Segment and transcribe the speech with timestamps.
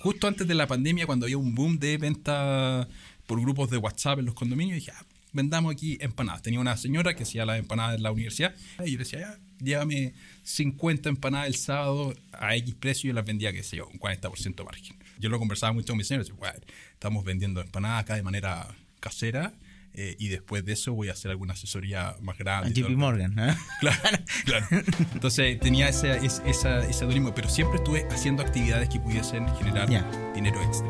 [0.00, 2.86] Justo antes de la pandemia, cuando había un boom de venta
[3.26, 6.42] por grupos de WhatsApp en los condominios, dije, ah, vendamos aquí empanadas.
[6.42, 9.38] Tenía una señora que hacía las empanadas en la universidad y yo le decía, ya,
[9.58, 10.14] llévame
[10.44, 13.98] 50 empanadas el sábado a X precio y yo las vendía, qué sé yo, un
[13.98, 14.96] 40% de margen.
[15.18, 16.60] Yo lo conversaba mucho con mi señora, decía, bueno,
[16.92, 18.68] estamos vendiendo empanadas acá de manera
[19.00, 19.52] casera
[20.00, 22.72] eh, y después de eso voy a hacer alguna asesoría más grande.
[22.72, 23.56] JP Morgan, ¿eh?
[23.80, 24.66] Claro, claro.
[25.12, 29.88] Entonces tenía ese, ese, esa, ese dualismo, pero siempre estuve haciendo actividades que pudiesen generar
[30.36, 30.86] dinero extra.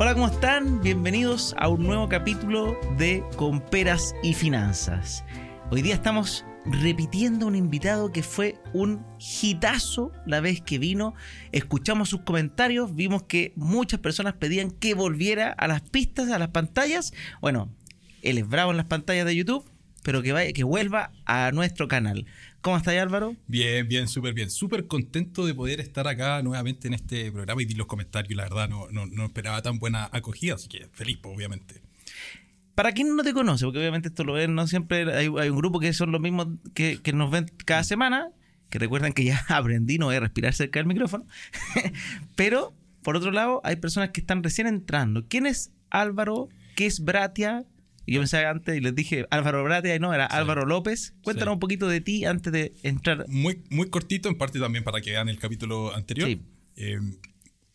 [0.00, 0.82] Hola, ¿cómo están?
[0.82, 5.22] Bienvenidos a un nuevo capítulo de Comperas y Finanzas.
[5.70, 11.14] Hoy día estamos repitiendo un invitado que fue un hitazo la vez que vino.
[11.52, 16.48] Escuchamos sus comentarios, vimos que muchas personas pedían que volviera a las pistas, a las
[16.48, 17.12] pantallas.
[17.40, 17.72] Bueno,
[18.22, 19.64] él es bravo en las pantallas de YouTube,
[20.02, 22.26] pero que, vaya, que vuelva a nuestro canal.
[22.60, 23.36] ¿Cómo está Álvaro?
[23.46, 24.50] Bien, bien, súper bien.
[24.50, 28.36] Súper contento de poder estar acá nuevamente en este programa y vi los comentarios.
[28.36, 31.87] La verdad, no, no, no esperaba tan buena acogida, así que feliz, pues, obviamente.
[32.78, 35.56] Para quien no te conoce, porque obviamente esto lo ven, no siempre hay, hay un
[35.56, 38.28] grupo que son los mismos que, que nos ven cada semana,
[38.70, 41.26] que recuerdan que ya aprendí, no voy a respirar cerca del micrófono,
[42.36, 45.26] pero por otro lado hay personas que están recién entrando.
[45.26, 46.50] ¿Quién es Álvaro?
[46.76, 47.64] ¿Qué es Bratia?
[48.06, 51.14] Y yo pensaba antes y les dije Álvaro Bratia y no, era Álvaro López.
[51.24, 51.54] Cuéntanos Sí.
[51.56, 53.24] un poquito de ti antes de entrar.
[53.26, 56.28] Muy, muy cortito, en parte también para que vean el capítulo anterior.
[56.28, 56.42] Sí.
[56.76, 57.00] Eh,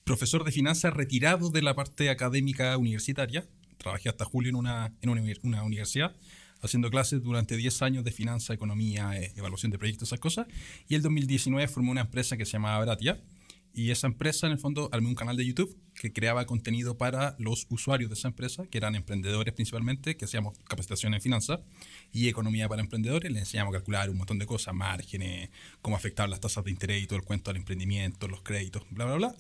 [0.06, 3.44] profesor de finanzas retirado de la parte académica universitaria.
[3.84, 6.16] Trabajé hasta julio en una, en una, una universidad
[6.64, 10.48] haciendo clases durante 10 años de finanza, economía, eh, evaluación de proyectos, esas cosas.
[10.88, 13.22] Y el 2019 formé una empresa que se llamaba Bratia.
[13.76, 17.36] Y esa empresa, en el fondo, armé un canal de YouTube que creaba contenido para
[17.40, 21.60] los usuarios de esa empresa, que eran emprendedores principalmente, que hacíamos capacitación en finanzas
[22.12, 23.32] y economía para emprendedores.
[23.32, 25.50] Les enseñamos a calcular un montón de cosas, márgenes,
[25.82, 29.06] cómo afectar las tasas de interés y todo el cuento al emprendimiento, los créditos, bla,
[29.06, 29.36] bla, bla.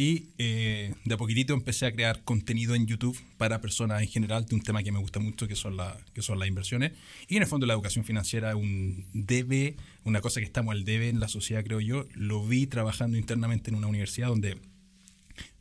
[0.00, 4.46] Y eh, de a poquitito empecé a crear contenido en YouTube para personas en general
[4.46, 6.92] de un tema que me gusta mucho, que son, la, que son las inversiones.
[7.26, 10.84] Y en el fondo la educación financiera es un debe, una cosa que estamos al
[10.84, 12.06] debe en la sociedad, creo yo.
[12.14, 14.60] Lo vi trabajando internamente en una universidad donde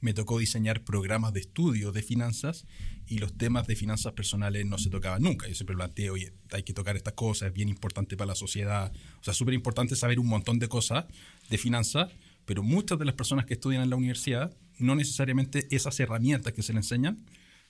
[0.02, 2.68] me tocó diseñar programas de estudio de finanzas
[3.08, 5.48] y los temas de finanzas personales no se tocaban nunca.
[5.48, 8.94] Yo siempre planteé, oye, hay que tocar estas cosas, es bien importante para la sociedad.
[9.20, 11.06] O sea, súper importante saber un montón de cosas
[11.50, 12.12] de finanzas,
[12.48, 16.64] pero muchas de las personas que estudian en la universidad, no necesariamente esas herramientas que
[16.64, 17.24] se les enseñan,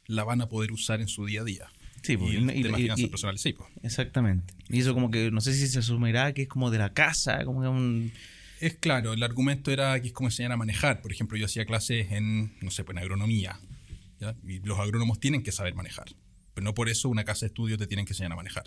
[0.05, 1.67] la van a poder usar en su día a día.
[2.03, 3.69] Sí, pues, y y- y- finanzas personales, sí, pues.
[3.83, 4.53] Exactamente.
[4.69, 7.43] Y eso como que no sé si se asumirá que es como de la casa,
[7.43, 8.13] como que un...
[8.61, 11.01] Es claro, el argumento era que es como enseñar a manejar.
[11.01, 13.59] Por ejemplo, yo hacía clases en, no sé, pues en agronomía.
[14.19, 14.35] ¿ya?
[14.47, 16.07] Y los agrónomos tienen que saber manejar.
[16.53, 18.63] Pero no por eso una casa de estudio te tienen que enseñar a manejar.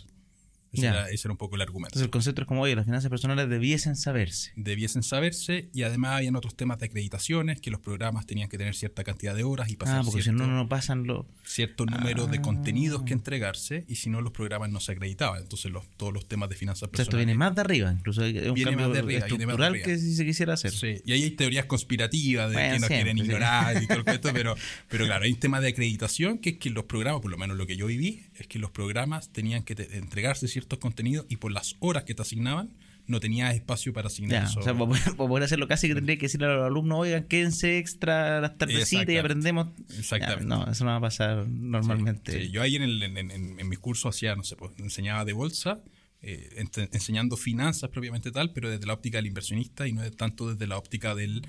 [0.73, 0.91] Ese, Ya.
[0.91, 1.89] era, ese era un poco el argumento.
[1.89, 4.53] Entonces el concepto es como, oye, las finanzas personales debiesen saberse.
[4.57, 8.75] Debiesen saberse y además habían otros temas de acreditaciones, que los programas tenían que tener
[8.77, 11.27] cierta cantidad de horas y pasar Ah, porque si cierto, no, no pasan los...
[11.45, 12.43] cierto número de Ah.
[12.43, 15.43] contenidos que entregarse y si no los programas no se acreditaban.
[15.43, 17.27] Entonces los, todos los temas de finanzas O sea, esto personales...
[17.27, 19.71] viene más de arriba, incluso es un Viene cambio más de arriba, más de estructural
[19.73, 19.87] arriba.
[19.87, 20.71] que si se quisiera hacer.
[20.73, 23.23] Sí, y ahí hay teorías conspirativas de Bueno, que nos siempre, quieren sí.
[23.25, 24.55] ignorar y todo el cuento, pero,
[24.89, 27.57] pero claro, hay un tema de acreditación que es que los programas, por lo menos
[27.57, 31.37] lo que yo viví, es que los programas tenían que te- entregarse ciertos contenidos y
[31.37, 32.71] por las horas que te asignaban,
[33.07, 34.61] no tenías espacio para asignar Ya, eso.
[34.61, 37.79] o sea, para poder, hacerlo casi que tendría que decirle a los alumnos, oigan, quédense
[37.79, 39.69] extra las tardecitas y aprendemos.
[39.99, 40.45] Exactamente.
[40.45, 42.41] Ya, no, eso no va a pasar normalmente.
[42.45, 45.25] Sí, yo ahí en, el- en, en- en mis cursos hacía, no sé, pues, enseñaba
[45.25, 45.81] de bolsa,
[46.23, 50.67] eh, enseñando finanzas propiamente tal, pero desde la óptica del inversionista y no tanto desde
[50.67, 51.43] la óptica del,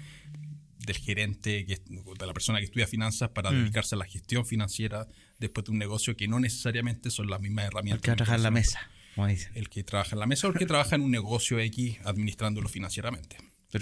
[0.80, 1.76] del gerente, que,
[2.20, 3.56] de la persona que estudia finanzas para Mm.
[3.56, 5.08] dedicarse a la gestión financiera
[5.38, 8.02] después de un negocio que no necesariamente son las mismas herramientas.
[8.02, 8.80] que va a trabajar la mesa,
[9.16, 9.48] como dicen.
[9.50, 9.56] conocimientos.
[9.58, 12.70] El que trabaja en la mesa o el que trabaja en un negocio X administrándolo
[12.70, 13.38] financieramente.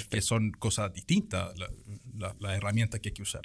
[0.09, 1.69] Que son cosas distintas la-
[2.15, 3.41] la- las herramientas que hay que usar.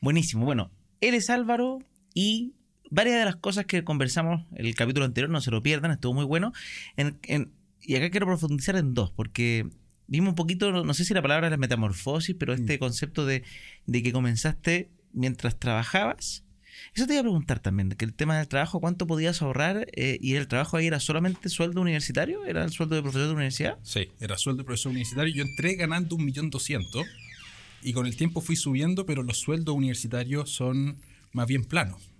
[0.00, 0.44] Buenísimo.
[0.44, 0.70] Bueno,
[1.00, 1.78] él es Álvaro
[2.12, 2.52] y
[2.90, 6.12] varias de las cosas que conversamos en el capítulo anterior, no se lo pierdan, estuvo
[6.14, 6.52] muy bueno.
[6.96, 9.66] En- en- y acá quiero profundizar en dos, porque
[10.06, 13.42] vimos un poquito, no sé si la palabra es la metamorfosis, pero este concepto de,
[13.86, 16.43] de que comenzaste mientras trabajabas.
[16.94, 19.86] Eso te iba a preguntar también, que el tema del trabajo, ¿cuánto podías ahorrar?
[19.94, 22.44] Eh, ¿Y el trabajo ahí era solamente sueldo universitario?
[22.44, 23.78] ¿Era el sueldo de profesor de universidad?
[23.82, 25.34] Sí, era sueldo de profesor universitario.
[25.34, 27.06] Yo entré ganando un millón doscientos
[27.82, 30.98] y con el tiempo fui subiendo, pero los sueldos universitarios son
[31.32, 32.14] más bien planos.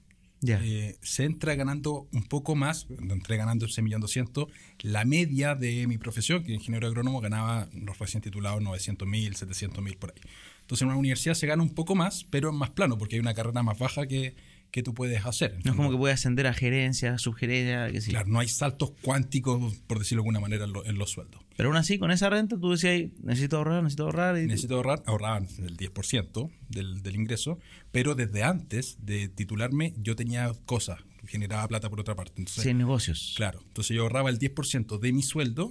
[0.47, 4.49] Eh, se entra ganando un poco más, entré ganando ese millón doscientos,
[4.81, 9.83] la media de mi profesión, que ingeniero agrónomo, ganaba los recién titulados 900 mil, 700
[9.83, 10.21] mil por ahí.
[10.61, 13.21] Entonces en una universidad se gana un poco más, pero es más plano, porque hay
[13.21, 14.35] una carrera más baja que,
[14.75, 15.57] que tú puedes hacer.
[15.65, 18.11] No es como que puedes ascender a gerencia, subgerencia, que sí.
[18.11, 21.43] Claro, no hay saltos cuánticos, por decirlo de alguna manera, en, los sueldos.
[21.57, 24.37] Pero aún así, con esa renta tú decías, necesito ahorrar, necesito ahorrar.
[24.37, 24.47] Y...
[24.47, 27.61] Necesito ahorrar, ahorrar el 10% del, del ingreso,
[27.93, 32.33] pero desde antes de titularme yo tenía cosas, generaba plata por otra parte.
[32.39, 33.35] Entonces, sí, negocios.
[33.37, 35.71] Claro, entonces yo ahorraba el 10% de mi sueldo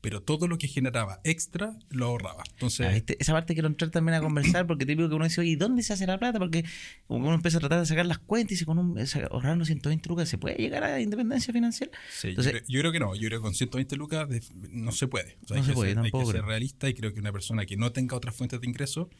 [0.00, 2.42] pero todo lo que generaba extra lo ahorraba.
[2.52, 5.40] Entonces, ah, esa parte quiero entrar también a conversar porque te digo que uno dice,
[5.40, 6.38] oye, ¿dónde se hace la plata?
[6.38, 6.64] Porque
[7.08, 8.98] uno empieza a tratar de sacar las cuentas y dice, con un,
[9.30, 11.92] ahorrando 120 lucas, ¿se puede llegar a la independencia financiera?
[12.10, 14.28] Sí, Entonces, yo, creo, que no, yo creo que con 120 lucas
[14.70, 15.36] no se puede.
[15.48, 18.16] no se puede, Hay que ser realista y creo que una persona que no tenga
[18.16, 19.10] otras fuentes de ingreso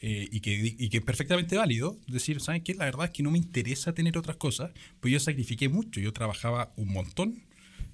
[0.00, 2.74] eh, y, que, y que es perfectamente válido decir, ¿saben qué?
[2.74, 4.70] La verdad es que no me interesa tener otras cosas,
[5.00, 7.42] pues yo sacrifiqué mucho, yo trabajaba un montón.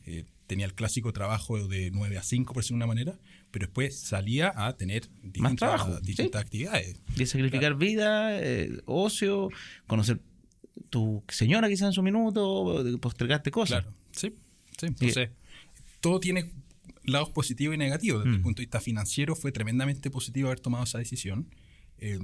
[0.07, 3.19] Eh, tenía el clásico trabajo de 9 a 5, por decirlo de una manera,
[3.51, 6.97] pero después salía a tener distintas, distintas actividades.
[7.17, 9.49] Y sacrificar vida, eh, ocio,
[9.87, 10.21] conocer
[10.91, 13.83] tu señora quizás en su minuto, postergarte cosas.
[13.83, 14.35] Claro, sí,
[14.79, 14.87] sí.
[14.87, 15.31] Entonces,
[16.01, 16.53] todo tiene
[17.05, 18.25] lados positivos y negativos.
[18.25, 18.43] Desde el mm.
[18.43, 21.49] punto de vista financiero fue tremendamente positivo haber tomado esa decisión,
[21.99, 22.19] eh,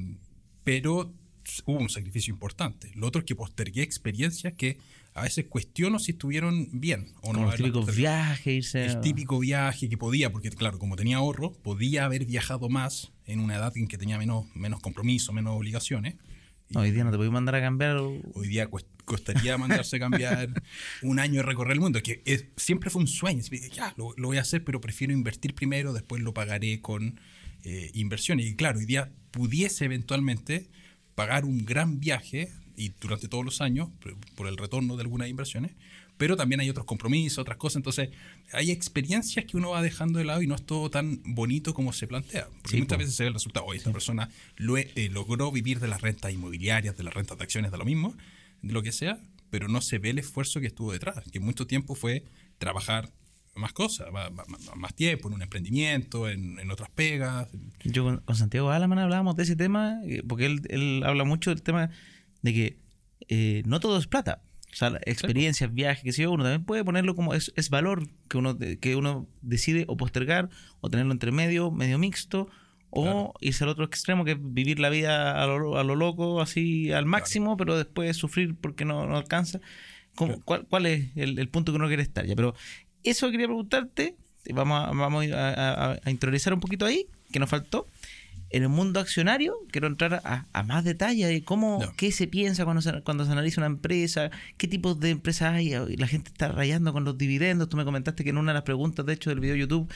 [0.64, 1.12] pero
[1.66, 2.90] hubo un sacrificio importante.
[2.94, 4.78] Lo otro es que postergué experiencias que
[5.14, 7.50] a veces cuestiono si estuvieron bien o no.
[7.50, 8.86] El típico viaje, irse.
[8.86, 13.40] El típico viaje que podía, porque claro, como tenía ahorro, podía haber viajado más en
[13.40, 16.14] una edad en que tenía menos, menos compromiso, menos obligaciones.
[16.74, 17.96] hoy día no te podía mandar a cambiar.
[17.96, 18.68] Hoy día
[19.04, 20.48] costaría mandarse a cambiar
[21.02, 22.22] un año de recorrer el mundo, que
[22.56, 23.42] siempre fue un sueño.
[23.72, 27.18] Ya, lo, voy a hacer, pero prefiero invertir primero, después lo pagaré con
[27.64, 28.46] eh, inversiones.
[28.46, 30.68] Y claro, hoy día pudiese eventualmente
[31.20, 33.90] pagar un gran viaje y durante todos los años
[34.36, 35.72] por el retorno de algunas inversiones,
[36.16, 37.76] pero también hay otros compromisos, otras cosas.
[37.76, 38.08] Entonces,
[38.54, 41.92] hay experiencias que uno va dejando de lado y no es todo tan bonito como
[41.92, 42.48] se plantea.
[42.62, 45.88] Porque muchas veces se ve el resultado, oye, esta persona lo, eh, logró vivir de
[45.88, 48.16] las rentas inmobiliarias, de las rentas de acciones, de lo mismo,
[48.62, 49.20] de lo que sea,
[49.50, 52.24] pero no se ve el esfuerzo que estuvo detrás, que mucho tiempo fue
[52.56, 53.12] trabajar
[53.54, 54.08] más cosas,
[54.76, 57.48] más, tiempo en un emprendimiento, en, otras pegas.
[57.84, 61.62] Yo con, Santiago Alaman hablábamos de ese tema, eh, porque él, él habla mucho del
[61.62, 61.90] tema
[62.42, 62.78] de que
[63.28, 64.42] eh, no todo es plata.
[64.72, 68.08] O sea, experiencias, viajes, que sé yo, uno también puede ponerlo como es, es, valor
[68.28, 70.48] que uno, que uno decide o postergar
[70.80, 72.48] o tenerlo entre medio, medio mixto,
[72.90, 76.40] o irse al otro extremo que es vivir la vida a lo, a lo loco,
[76.40, 79.60] así al máximo, pero después sufrir porque no, no alcanza.
[80.44, 82.26] ¿Cuál, ¿Cuál, es el, punto que uno quiere estar?
[82.26, 82.54] Ya, pero
[83.04, 84.16] eso quería preguntarte,
[84.52, 87.86] vamos a, vamos a, a, interiorizar un poquito ahí, que nos faltó
[88.50, 92.82] en el mundo accionario quiero entrar a, más detalle de cómo, qué se piensa cuando
[92.82, 96.92] se, cuando se analiza una empresa, qué tipos de empresas hay, la gente está rayando
[96.92, 97.68] con los dividendos.
[97.68, 99.90] Tú me comentaste que en una de las preguntas, de hecho, del video YouTube,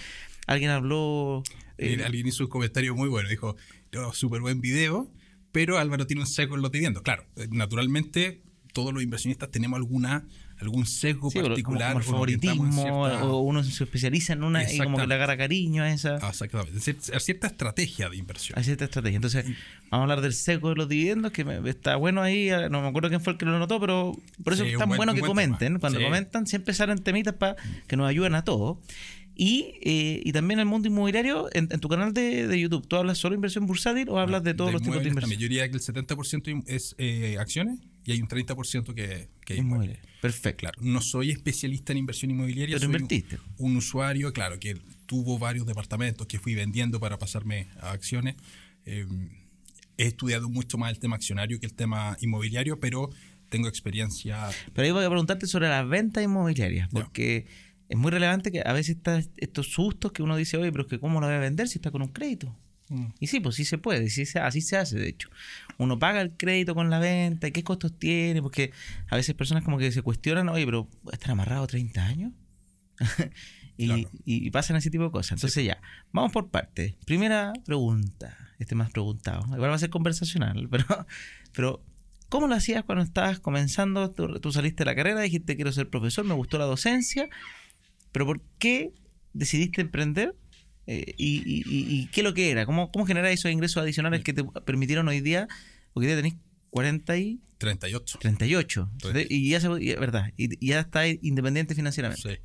[0.46, 1.42] alguien habló...
[1.78, 3.56] Eh, alguien hizo un comentario muy bueno, dijo,
[3.92, 5.10] no, súper buen video,
[5.50, 7.02] pero Álvaro tiene un seco en los dividendos.
[7.02, 8.40] Claro, eh, naturalmente
[8.72, 10.24] todos los inversionistas tenemos alguna
[10.64, 11.93] algún sesgo particular.
[11.93, 15.90] Como, favoritismo, o uno se especializa en una y como que le agarra cariño a
[15.90, 16.19] esa.
[16.20, 16.78] Ah, exactamente.
[17.14, 18.58] A cierta estrategia de inversión.
[18.58, 19.16] A cierta estrategia.
[19.16, 22.50] Entonces, vamos a hablar del sesgo de los dividendos, que está bueno ahí.
[22.70, 25.14] No me acuerdo quién fue el que lo notó, pero por eso es tan bueno
[25.14, 25.78] que comenten.
[25.78, 27.56] Cuando comentan, siempre salen temitas para
[27.87, 28.78] que nos ayuden a todos.
[29.37, 33.19] Y, eh, y también el mundo inmobiliario, en, tu canal de, de, YouTube, ¿tú hablas
[33.19, 35.40] solo inversión bursátil o hablas de todos los tipos de inversión?
[35.40, 40.02] Diría que el 70% es eh, acciones y hay un 30% que, que inmobiliario.
[40.20, 40.60] Perfecto.
[40.60, 42.76] Claro, no soy especialista en inversión inmobiliaria.
[42.76, 43.38] Pero invertiste.
[43.58, 48.37] Un, usuario, claro, que tuvo varios departamentos que fui vendiendo para pasarme a acciones.
[48.87, 49.06] Eh,
[49.96, 53.11] he estudiado mucho más el tema accionario que el tema inmobiliario, pero
[53.49, 54.49] tengo experiencia.
[54.73, 57.46] Pero ahí voy a preguntarte sobre las ventas inmobiliarias, porque
[57.88, 60.90] es muy relevante que a veces están estos sustos que uno dice, oye, pero es
[60.90, 62.56] que ¿cómo lo voy a vender si está con un crédito?
[62.88, 63.06] Mm.
[63.20, 65.30] Y sí, pues sí se puede, sí así se hace, de hecho.
[65.78, 68.73] Uno paga el crédito con la venta, y qué costos tiene, porque
[69.09, 72.33] a veces personas como que se cuestionan, oye, pero ¿estar amarrado 30 años?
[73.76, 75.33] y, pasan ese tipo de cosas.
[75.33, 75.81] Entonces ya,
[76.12, 76.95] vamos por partes.
[77.07, 79.45] Primera pregunta, este más preguntado.
[79.54, 81.07] Igual va a ser conversacional, pero,
[81.52, 81.85] pero
[82.28, 84.11] ¿cómo lo hacías cuando estabas comenzando?
[84.11, 87.28] Tú, tú saliste de la carrera, dijiste quiero ser profesor, me gustó la docencia,
[88.12, 88.93] pero ¿por qué
[89.33, 90.35] decidiste emprender?
[90.87, 92.67] Eh, y, qué es lo que era?
[92.67, 95.49] ¿Cómo, cómo generar esos ingresos adicionales que te permitieron hoy día?
[95.93, 96.35] Porque hoy día tenés
[96.71, 97.41] 40 y...
[97.59, 98.19] 38.
[98.21, 98.91] 38.
[99.31, 100.33] Y ya, se, ¿verdad?
[100.37, 102.35] Y, ya está independiente financieramente.
[102.35, 102.38] Sí.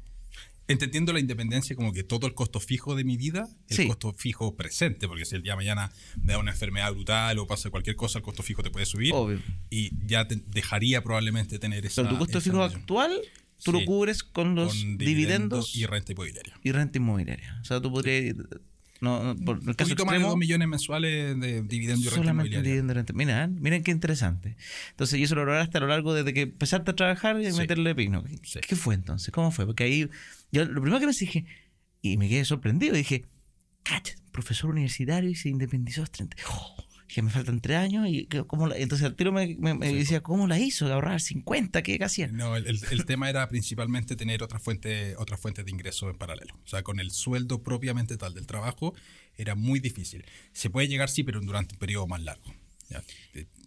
[0.68, 4.56] Entendiendo la independencia como que todo el costo fijo de mi vida, el costo fijo
[4.56, 5.92] presente, porque si el día de mañana
[6.22, 9.12] me da una enfermedad brutal o pasa cualquier cosa, el costo fijo te puede subir.
[9.16, 9.42] Obvio.
[9.72, 12.04] Y ya dejaría probablemente tener esa...
[12.04, 13.20] Pero tu costo fijo actual
[13.64, 16.54] tú lo cubres con los dividendos, y renta inmobiliaria.
[16.64, 17.58] Y renta inmobiliaria.
[17.62, 18.36] O sea, tú podrías
[19.02, 22.02] No, no, por el Un caso poquito más de extremo, 2 millones mensuales de dividendo
[22.02, 22.62] y renta solamente inmobiliaria.
[22.64, 23.14] dividendo de renta.
[23.14, 23.48] Mira, ¿eh?
[23.48, 24.58] miren qué interesante.
[24.90, 27.58] Entonces, y eso lo lograste a lo largo desde que empezaste a trabajar y Sí.
[27.58, 28.24] meterle pino.
[28.44, 28.60] Sí.
[28.68, 29.32] ¿Qué fue entonces?
[29.32, 29.66] ¿Cómo fue?
[29.66, 30.10] Porque ahí,
[30.52, 31.46] yo lo primero que me dije,
[32.02, 33.24] y me quedé sorprendido, dije,
[33.84, 36.36] cacha, profesor universitario y se independizó a los 30.
[36.50, 39.74] Oh, dije, me faltan tres años y que- ¿cómo la-?" entonces al tiro me, me-
[39.74, 40.92] me decía, ¿cómo la hizo?
[40.92, 42.28] Ahorrar 50, ¿qué hacía?
[42.28, 46.18] No, el, el- el tema era principalmente tener otra fuente, otra fuente de ingreso en
[46.18, 46.54] paralelo.
[46.64, 48.94] O sea, con el sueldo propiamente tal del trabajo
[49.36, 50.24] era muy difícil.
[50.54, 52.54] Se puede llegar, sí, pero durante un periodo más largo.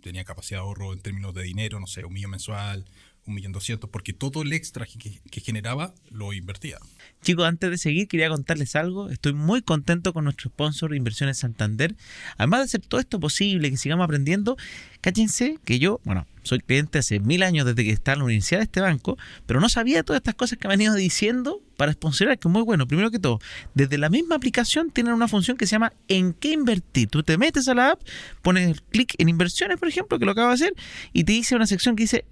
[0.02, 2.84] Tenía capacidad de ahorro en términos de dinero, no sé, un millón mensual,
[3.24, 6.78] un millón doscientos, porque todo el extra que, que- que generaba lo invertía.
[7.22, 9.08] Chicos, antes de seguir, quería contarles algo.
[9.08, 11.94] Estoy muy contento con nuestro sponsor Inversiones Santander.
[12.36, 14.56] Además de hacer todo esto posible, que sigamos aprendiendo,
[15.00, 18.58] cállense que yo, bueno, soy cliente hace mil años desde que está en la universidad
[18.58, 21.92] de este banco, pero no sabía todas estas cosas que me han ido diciendo para
[21.92, 22.88] sponsorar, que es muy bueno.
[22.88, 23.38] Primero que todo,
[23.74, 27.08] desde la misma aplicación tienen una función que se llama ¿En qué invertir?
[27.08, 28.00] Tú te metes a la app,
[28.42, 30.74] pones clic en inversiones, por ejemplo, que lo acabo de hacer,
[31.12, 32.24] y te dice una sección que dice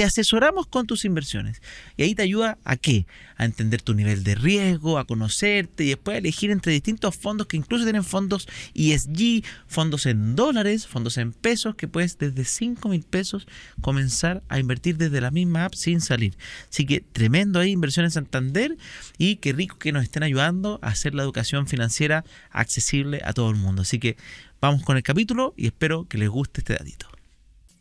[0.00, 1.60] te asesoramos con tus inversiones.
[1.98, 3.04] Y ahí te ayuda a qué?
[3.36, 7.48] A entender tu nivel de riesgo, a conocerte y después a elegir entre distintos fondos
[7.48, 12.88] que incluso tienen fondos ESG, fondos en dólares, fondos en pesos, que puedes desde 5
[12.88, 13.46] mil pesos
[13.82, 16.34] comenzar a invertir desde la misma app sin salir.
[16.70, 18.78] Así que tremendo ahí, inversión en Santander
[19.18, 23.50] y qué rico que nos estén ayudando a hacer la educación financiera accesible a todo
[23.50, 23.82] el mundo.
[23.82, 24.16] Así que
[24.62, 27.19] vamos con el capítulo y espero que les guste este datito.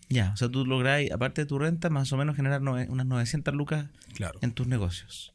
[0.09, 3.53] Ya, o sea, tú lográs, aparte de tu renta, más o menos generar unas 900
[3.53, 3.85] lucas
[4.15, 4.39] Claro.
[4.41, 5.33] en tus negocios.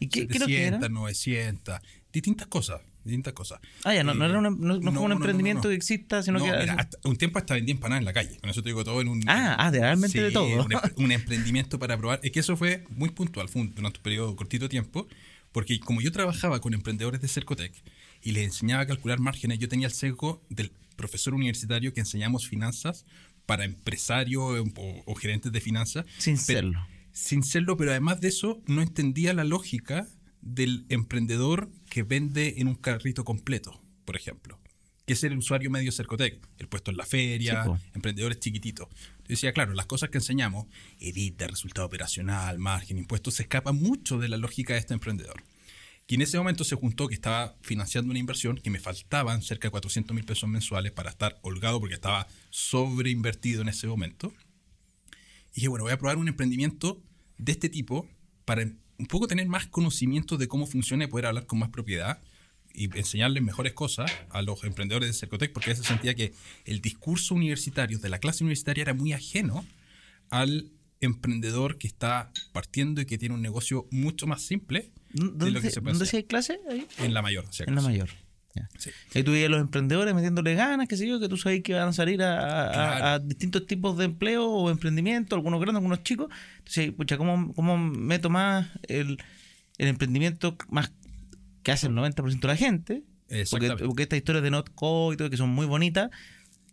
[0.00, 0.78] ¿Y qué, qué es lo que era?
[0.78, 1.80] 700, 900,
[2.12, 3.60] distintas cosas, distintas cosas.
[3.84, 6.38] Ah, ya, no, no, Eh, era una- no- no fue un emprendimiento que exista, sino
[6.38, 8.36] No, que era- mira, hasta un tiempo hasta vendía empanadas en la calle.
[8.40, 9.22] Con eso te digo todo en un.
[9.28, 10.64] Ah, ah, realmente de todo.
[10.64, 12.18] Un, em- un emprendimiento para probar.
[12.22, 15.06] Es que eso fue muy puntual, fue un- durante un periodo cortito de tiempo.
[15.52, 17.72] Porque como yo trabajaba con emprendedores de Cercotec
[18.22, 22.46] y les enseñaba a calcular márgenes, yo tenía el sesgo del profesor universitario que enseñamos
[22.46, 23.04] finanzas
[23.50, 26.06] para empresarios eh, o, o gerentes de finanzas.
[26.18, 26.86] Sin Pero- serlo.
[27.10, 30.06] sin serlo, pero además de eso, no entendía la lógica
[30.40, 34.60] del emprendedor que vende en un carrito completo, por ejemplo.
[35.04, 38.86] Que es el usuario medio Cercotec, el puesto en la feria, emprendedores chiquititos.
[38.88, 40.66] Yo decía, claro, las cosas que enseñamos,
[41.00, 45.42] edita, resultado operacional, margen, impuestos, se escapa mucho de la lógica de este emprendedor.
[46.10, 49.68] Y en ese momento se juntó que estaba financiando una inversión que me faltaban cerca
[49.68, 54.32] de 400 mil pesos mensuales para estar holgado porque estaba sobreinvertido en ese momento.
[55.52, 57.00] Y dije, bueno, voy a probar un emprendimiento
[57.38, 58.08] de este tipo
[58.44, 58.64] para
[58.98, 62.18] un poco tener más conocimiento de cómo funciona y poder hablar con más propiedad
[62.74, 67.36] y enseñarles mejores cosas a los emprendedores de Cercotec, porque a sentía que el discurso
[67.36, 69.64] universitario de la clase universitaria era muy ajeno
[70.28, 75.60] al emprendedor que está partiendo y que tiene un negocio mucho más simple ¿Dónde, lo
[75.60, 76.18] que se puede dónde sí hacer.
[76.18, 76.60] hay clase?
[76.70, 76.86] Ahí.
[76.98, 78.08] En la mayor, si En la mayor.
[78.54, 78.68] Ya.
[78.78, 78.90] Sí.
[79.14, 81.92] Ahí tú los emprendedores metiéndole ganas, qué sé yo, que tú sabes que van a
[81.92, 86.28] salir a, distintos tipos de empleo o emprendimiento, algunos grandes, algunos chicos.
[86.58, 89.18] Entonces, pucha, ¿cómo, cómo meto más el,
[89.78, 90.92] el emprendimiento más
[91.62, 93.02] que hace el 90% de la gente?
[93.50, 96.10] Porque, estas historias de Notco y todo, que son muy bonitas,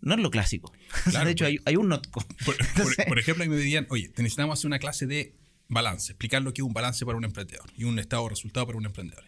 [0.01, 0.74] no es lo clásico.
[1.12, 2.25] Claro, de hecho, hay, hay un Notco.
[2.44, 5.36] Por, por- Entonces- por ejemplo, ahí me pedían, oye, te necesitamos hacer una clase de
[5.69, 8.65] balance, explicar lo que es un balance para un emprendedor y un estado de resultado
[8.65, 9.25] para un emprendedor.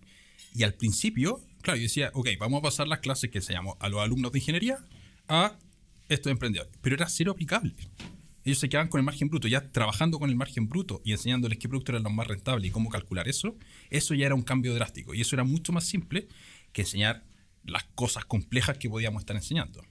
[0.53, 3.89] Y al principio, claro, yo decía, ok, vamos a pasar las clases que enseñamos a
[3.89, 4.79] los alumnos de ingeniería
[5.27, 5.57] a
[6.07, 6.73] estos emprendedores.
[6.81, 7.75] Pero era cero aplicable.
[8.43, 11.59] Ellos se quedaban con el margen bruto, ya trabajando con el margen bruto y enseñándoles
[11.59, 13.55] qué producto era lo más rentable y cómo calcular eso,
[13.89, 15.13] eso ya era un cambio drástico.
[15.13, 16.27] Y eso era mucho más simple
[16.71, 17.25] que enseñar
[17.63, 19.83] las cosas complejas que podíamos estar enseñando.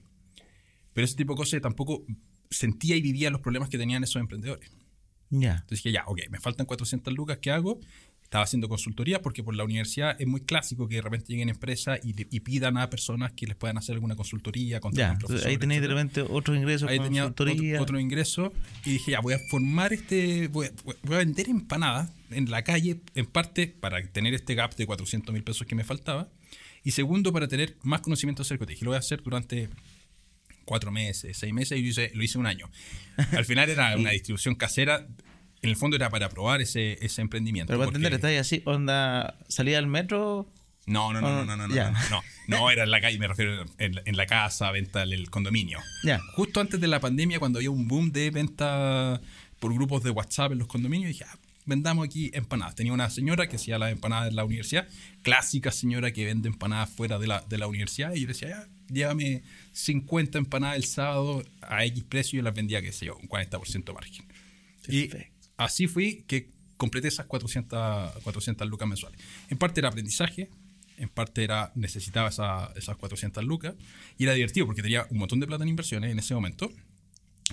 [0.93, 2.03] Pero ese tipo de cosas tampoco
[2.49, 4.71] sentía y vivía los problemas que tenían esos emprendedores.
[5.29, 5.51] Ya.
[5.51, 7.79] Entonces dije, ya, ok, me faltan 400 lucas, ¿qué hago?
[8.23, 11.99] Estaba haciendo consultoría porque por la universidad es muy clásico que de repente lleguen empresas
[12.03, 14.79] y, pidan a personas que les puedan hacer alguna consultoría.
[14.83, 17.81] Un entonces ahí tenéis de repente otros ingresos, Ahí tenía otro, consultoría.
[17.81, 18.53] otro ingreso
[18.85, 20.71] y dije, ya, voy a formar este, voy a,
[21.03, 25.33] voy a vender empanadas en la calle, en parte para tener este gap de 400
[25.33, 26.29] mil pesos que me faltaba
[26.83, 29.69] y segundo para tener más conocimiento acerca de Y lo voy a hacer durante
[30.69, 32.69] cuatro meses, seis meses y lo hice, lo hice un año.
[33.31, 35.07] Al final era una distribución casera,
[35.63, 37.67] en el fondo era para probar ese, ese emprendimiento.
[37.71, 40.47] Pero para entender, estáis así, onda, salía al metro.
[40.85, 41.89] no, no, no, no, no, no, no, Ya.
[41.91, 45.29] no, no, no, era en la calle, me refiero en, en la casa, venta del
[45.31, 45.79] condominio.
[46.03, 46.19] Ya.
[46.35, 49.19] Justo antes de la pandemia, cuando había un boom de venta
[49.59, 51.35] por grupos de WhatsApp en los condominios, dije, ah,
[51.65, 52.75] vendamos aquí empanadas.
[52.75, 54.87] Tenía una señora que hacía las empanadas en la universidad,
[55.23, 58.49] clásica señora que vende empanadas fuera de la, de la universidad, y yo le decía,
[58.49, 63.05] ya, llévame 50 empanadas el sábado a X precio y yo las vendía, qué sé
[63.05, 64.25] yo, un 40% de margen.
[64.87, 65.47] Y Perfecto.
[65.57, 69.19] así fui que completé esas 400, 400 lucas mensuales.
[69.49, 70.49] En parte era aprendizaje,
[71.01, 73.73] En parte era necesitaba esa- esas 400 lucas.
[74.17, 76.69] Y era divertido porque tenía un montón de plata en inversiones en ese momento.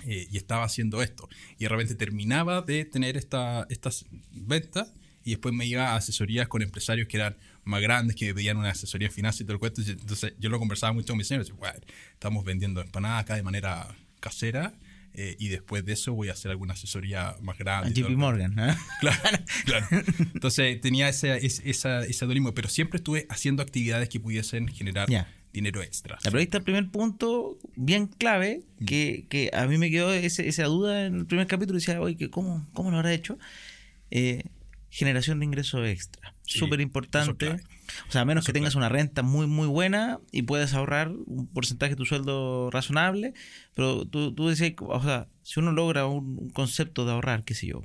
[0.05, 1.29] eh, y estaba haciendo esto.
[1.59, 4.93] Y de repente terminaba de tener esta, estas ventas
[5.25, 7.37] y después me iba a asesorías con empresarios que eran
[7.67, 9.83] más grandes, que me pedían una asesoría en finanzas y todo el cuento.
[9.83, 11.51] Entonces yo lo conversaba mucho con mis señores.
[11.53, 11.79] Bueno,
[12.15, 13.89] estamos vendiendo empanadas acá de manera
[14.21, 14.73] casera
[15.15, 17.89] eh, y después de eso voy a hacer alguna asesoría más grande.
[17.91, 18.59] A JP Morgan.
[18.59, 18.75] ¿eh?
[19.01, 19.87] Claro, claro.
[20.35, 25.09] Entonces tenía ese, ese, esa- ese dualismo, pero siempre estuve haciendo actividades que pudiesen generar
[25.53, 26.19] dinero extra.
[26.45, 31.07] Está el primer punto bien clave que, que a mí me quedó ese- esa duda
[31.07, 31.79] en el primer capítulo.
[31.79, 33.39] Decía, oye, ¿cómo, ¿cómo lo habrá hecho?
[34.11, 34.45] Eh,
[34.91, 36.35] generación de ingresos extra.
[36.47, 37.51] Súper importante.
[38.09, 41.11] O sea, a menos Eso que tengas una renta muy, muy buena y puedas ahorrar
[41.11, 43.33] un porcentaje de tu sueldo razonable.
[43.75, 47.55] Pero tú, tú decías, o sea, si uno logra un, un concepto de ahorrar, qué
[47.55, 47.83] sé yo,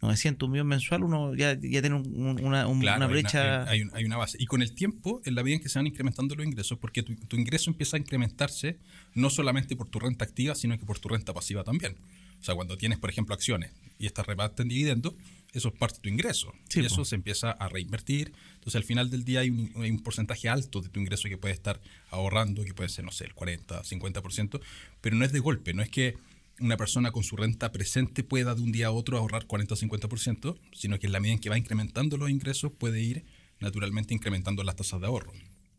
[0.00, 3.12] 900, un millón mensual, uno ya, ya tiene un- un- una, un- Claro, una hay
[3.12, 3.62] brecha.
[3.70, 4.36] hay, un- hay una base.
[4.40, 7.02] Y con el tiempo, en la medida en que se van incrementando los ingresos, porque
[7.04, 8.78] tu, tu ingreso empieza a incrementarse
[9.14, 11.96] no solamente por tu renta activa, sino que por tu renta pasiva también.
[12.40, 15.14] O sea, cuando tienes, por ejemplo, acciones y estas reparten dividendos,
[15.52, 16.52] eso es parte de tu ingreso.
[16.68, 18.32] Sí, y eso se empieza a reinvertir.
[18.54, 21.38] Entonces, al final del día hay un, hay un porcentaje alto de tu ingreso que
[21.38, 21.80] puede estar
[22.10, 24.60] ahorrando, que puede ser, no sé, el 40, 50%,
[25.00, 26.16] pero no es de golpe, no es que
[26.60, 29.76] una persona con su renta presente pueda de un día a otro ahorrar 40 o
[29.76, 33.24] 50%, sino que en la medida en que va incrementando los ingresos puede ir
[33.60, 35.32] naturalmente incrementando las tasas de ahorro.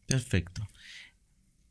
[0.06, 0.68] Perfecto.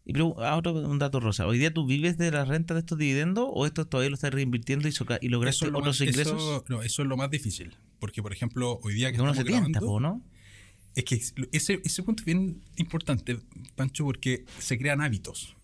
[0.05, 1.47] Y pero ahora un dato rosa.
[1.47, 4.33] ¿Hoy día tú vives de la renta de estos dividendos o esto todavía lo estás
[4.35, 6.35] reinvirtiendo y, soca- y lograste Eso es, lo otros más, ingresos?
[6.43, 9.53] eso- no, eso es lo más difícil, porque por ejemplo, hoy día que estamos tienta,
[9.53, 10.23] grabando, po, ¿no?
[10.95, 11.21] es que
[11.53, 13.39] ese, ese punto es bien importante,
[13.77, 15.57] Pancho, porque se crean hábitos.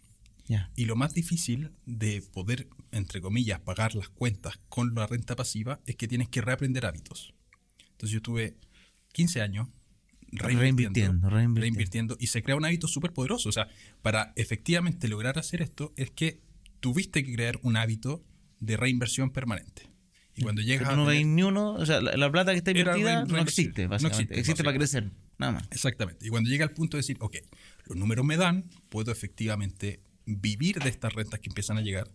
[0.77, 5.79] Y lo más difícil de poder, entre comillas, pagar las cuentas con la renta pasiva
[5.85, 7.35] es que tienes que reaprender hábitos.
[7.91, 8.57] Entonces yo tuve
[9.13, 9.69] 15 años
[10.33, 11.61] Reinvirtiendo, reinvirtiendo.
[11.61, 13.49] reinvirtiendo, y se crea un hábito súper poderoso.
[13.49, 13.69] O sea,
[14.03, 16.41] para efectivamente lograr hacer esto es que
[16.81, 18.23] tuviste que crear un hábito
[18.61, 19.89] de reinversión permanente.
[20.37, 22.59] Y cuando llegas a no tener- veis ni uno, o sea, la, la plata que
[22.59, 25.69] está invertida no existe, No existe, existe para crecer, nada más.
[25.73, 26.27] Exactamente.
[26.27, 27.37] Y cuando llega al punto de decir, ok,
[27.87, 32.09] los números me dan, puedo efectivamente vivir de estas rentas que empiezan a llegar,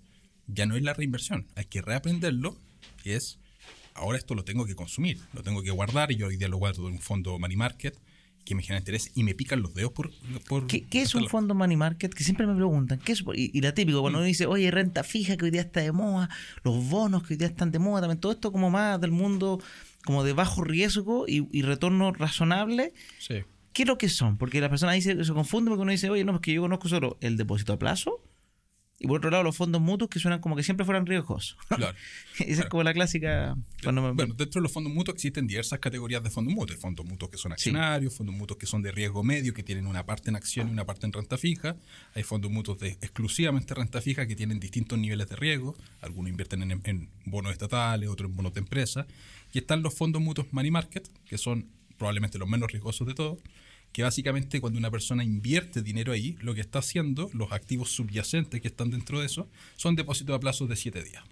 [0.48, 2.58] ya no es la reinversión, hay que reaprenderlo,
[3.04, 3.40] y es,
[3.96, 6.58] ahora esto lo tengo que consumir, lo tengo que guardar, y yo hoy día lo
[6.58, 7.98] guardo en un fondo money market
[8.44, 10.12] que me genera interés y me pican los dedos por...
[10.48, 12.14] por ¿Qué, qué es un fondo money market?
[12.14, 13.00] Que siempre me preguntan.
[13.00, 13.24] ¿qué es?
[13.36, 15.92] Y, y la típica, cuando uno dice, oye, renta fija que hoy día está de
[15.92, 16.30] moda,
[16.64, 19.62] los bonos que hoy día están de moda, también todo esto como más del mundo
[20.06, 22.94] como de bajo riesgo y, y retorno razonable.
[23.20, 23.44] Sí.
[23.72, 24.38] ¿Qué es lo que son?
[24.38, 27.18] Porque la persona dice, se confunde porque uno dice, oye, no, porque yo conozco solo
[27.22, 28.22] el depósito a plazo
[29.04, 31.56] y por otro lado los fondos mutuos que suenan como que siempre fueran riesgosos.
[31.68, 31.96] Claro.
[32.40, 33.56] Esa es como la clásica.
[33.84, 36.78] Cuando me- Bueno, dentro de los fondos mutuos existen diversas categorías de fondos mutuos.
[36.78, 39.86] Hay fondos mutuos que son accionarios, fondos mutuos que son de riesgo medio, que tienen
[39.86, 41.76] una parte en acción y una parte en renta fija.
[42.16, 45.76] Hay fondos mutuos de exclusivamente renta fija que tienen distintos niveles de riesgo.
[46.02, 49.06] Algunos invierten en, en bonos estatales, otros en bonos de empresa.
[49.54, 53.38] Y están los fondos mutuos money market, que son probablemente los menos riesgosos de todos,
[53.94, 58.60] que básicamente cuando una persona invierte dinero ahí, lo que está haciendo, los activos subyacentes
[58.60, 61.24] que están dentro de eso, son depósitos a plazos de 7 días.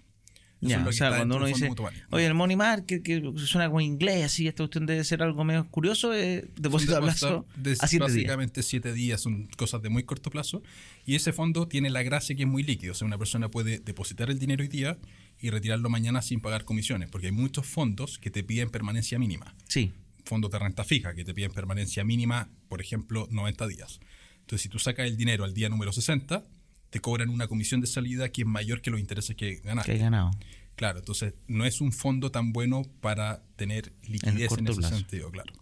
[0.64, 1.68] Ya, o sea, cuando uno dice,
[2.10, 5.68] oye, el money market, que suena como inglés, así, esta cuestión debe ser algo medio
[5.68, 8.14] curioso, eh, depósito a plazo de a siete días.
[8.14, 10.62] básicamente siete días, son cosas de muy corto plazo.
[11.04, 12.92] Y ese fondo tiene la gracia que es muy líquido.
[12.92, 14.98] O sea, una persona puede depositar el dinero hoy día
[15.40, 19.56] y retirarlo mañana sin pagar comisiones, porque hay muchos fondos que te piden permanencia mínima.
[19.66, 19.92] Sí,
[20.24, 24.00] Fondos de renta fija que te piden permanencia mínima, por ejemplo, 90 días.
[24.40, 26.44] Entonces, si tú sacas el dinero al día número 60,
[26.90, 29.92] te cobran una comisión de salida que es mayor que los intereses que ganaste.
[29.92, 30.30] que ganado.
[30.76, 34.96] Claro, entonces no es un fondo tan bueno para tener liquidez en, corto ese plazo.
[34.96, 35.52] sentido, claro.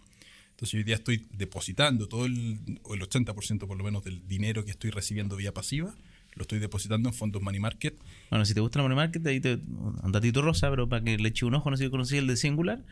[0.50, 4.64] Entonces hoy día estoy depositando todo el, o el 80% por lo menos del dinero
[4.64, 5.94] que estoy recibiendo vía pasiva,
[6.34, 7.98] lo estoy depositando en fondos money market.
[8.28, 11.16] Bueno, si te gusta el money market, ahí te, un datito rosa, pero para que
[11.16, 12.84] le eche un ojo, no sé si conocí el de Singular,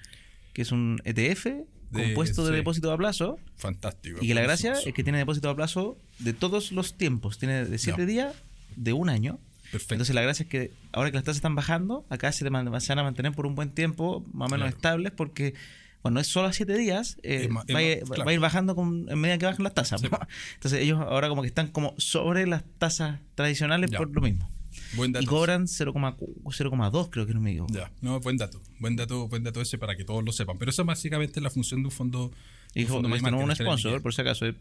[0.58, 1.46] que es un ETF
[1.92, 2.56] compuesto de sí.
[2.56, 3.38] depósito a plazo.
[3.54, 4.18] Fantástico.
[4.20, 7.38] Y que la gracia es que tiene depósito a plazo de todos los tiempos.
[7.38, 8.06] Tiene de 7 Ya.
[8.06, 8.34] días,
[8.74, 9.38] de un año.
[9.70, 9.94] Perfecto.
[9.94, 13.02] Entonces la gracia es que ahora que las tasas están bajando, acá se, van a
[13.04, 14.76] mantener por un buen tiempo, más o menos Claro.
[14.76, 15.54] estables, porque
[16.02, 18.24] bueno, es solo a 7 días, eh, Es ma- es va, a ir- claro.
[18.24, 20.00] va a ir bajando con, en medida que bajan las tasas.
[20.00, 20.08] Sí.
[20.54, 23.98] Entonces ellos ahora como que están como sobre las tasas tradicionales Ya.
[23.98, 24.50] por lo mismo.
[24.94, 25.22] Buen dato.
[25.24, 27.66] Y cobran 0,cu- 0,2 creo que no me digo.
[27.70, 28.60] Ya, no, buen dato.
[28.80, 30.58] Buen dato, buen dato ese para que todos lo sepan.
[30.58, 32.30] Pero esa es básicamente la función de un fondo.
[32.74, 34.46] Y un fondo no es un es sponsor, por si acaso.
[34.46, 34.54] es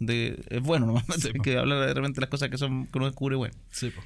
[0.00, 1.02] De, es bueno, ¿no?
[1.18, 1.42] Sí, po.
[1.42, 3.54] que de repente las cosas que, son, que uno descubre bueno.
[3.70, 4.00] Sí, po.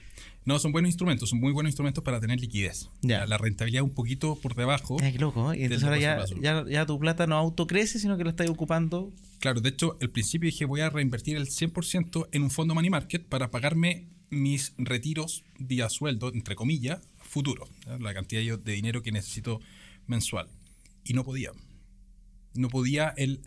[0.45, 2.89] No, son buenos instrumentos, son muy buenos instrumentos para tener liquidez.
[3.03, 3.21] Ya.
[3.21, 4.97] La, la rentabilidad un poquito por debajo.
[5.01, 5.53] Ay, qué loco.
[5.53, 5.61] ¿eh?
[5.61, 9.13] Y entonces ahora ya, ya, ya tu plata no autocrece, sino que la estás ocupando.
[9.39, 12.91] Claro, de hecho, al principio dije voy a reinvertir el 100% en un fondo money
[12.91, 17.99] market para pagarme mis retiros día sueldo, entre comillas, futuro, ¿ya?
[17.99, 19.61] la cantidad de dinero que necesito
[20.07, 20.49] mensual.
[21.05, 21.53] Y no podía.
[22.55, 23.43] No podía el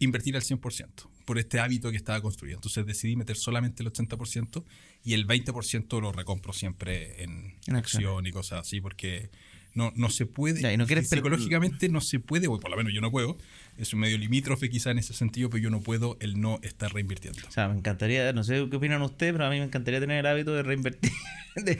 [0.00, 2.58] invertir al 100% por este hábito que estaba construyendo.
[2.58, 4.64] Entonces decidí meter solamente el 80%
[5.04, 8.26] y el 20% lo recompro siempre en, En acción.
[8.26, 9.30] y cosas así porque
[9.74, 10.62] no, no se puede.
[10.62, 13.36] Ya, y no quieres psicológicamente no se puede, o por lo menos yo no puedo.
[13.78, 16.92] Es un medio limítrofe quizá en ese sentido, pero yo no puedo el no estar
[16.92, 17.38] reinvirtiendo.
[17.46, 20.18] O sea, me encantaría, no sé qué opinan ustedes, pero a mí me encantaría tener
[20.18, 21.12] el hábito de reinvertir.
[21.56, 21.78] De-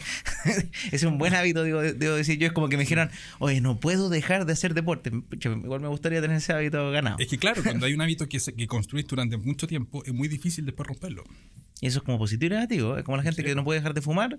[0.93, 2.47] es un buen hábito, digo, debo decir yo.
[2.47, 5.11] Es como que me dijeran, oye, no puedo dejar de hacer deporte.
[5.41, 7.17] Igual me gustaría tener ese hábito ganado.
[7.19, 10.13] Es que claro, cuando hay un hábito que, se- que construís durante mucho tiempo, es
[10.13, 11.25] muy difícil después romperlo.
[11.81, 12.97] Y eso es como positivo y negativo.
[12.97, 13.49] Es como la gente Sí.
[13.49, 14.39] que no puede dejar de fumar.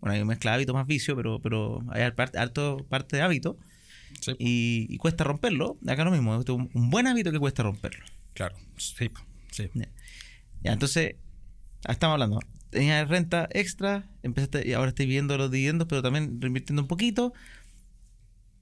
[0.00, 3.58] Bueno, hay mezcla hábito más vicio, pero, pero hay parte, harto parte de hábito.
[4.20, 5.78] Sí, Y, y cuesta romperlo.
[5.86, 8.04] Acá lo mismo, es un, un buen hábito que cuesta romperlo.
[8.34, 8.56] claro.
[8.76, 9.10] Sí,
[9.50, 9.70] sí.
[10.62, 11.16] Ya, entonces,
[11.88, 12.40] estamos hablando.
[12.70, 17.32] Tenías renta extra, empezaste y ahora estoy viendo los dividendos, pero también reinvirtiendo un poquito.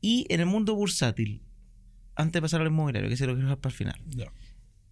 [0.01, 1.43] Y en el mundo bursátil,
[2.15, 4.01] antes de pasar al inmobiliario, que se lo quiero dejar para el final.
[4.09, 4.33] Ya.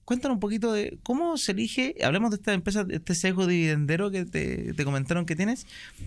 [0.06, 4.10] Cuéntanos un poquito de cómo se elige, hablemos de esta empresa, de este sesgo dividendero
[4.10, 5.66] que te, te comentaron que tienes,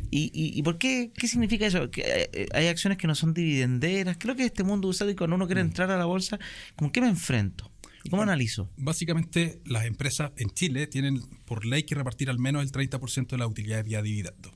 [0.10, 3.34] y, y, y por qué, qué significa eso, que hay, hay acciones que no son
[3.34, 6.40] dividenderas, creo que este mundo bursátil cuando uno quiere entrar a la bolsa,
[6.78, 7.70] ¿con qué me enfrento?
[8.04, 8.70] ¿Y cómo analizo?
[8.78, 13.38] Básicamente, las empresas en Chile tienen por ley que repartir al menos el 30% de
[13.38, 14.54] la utilidad vía dividendo.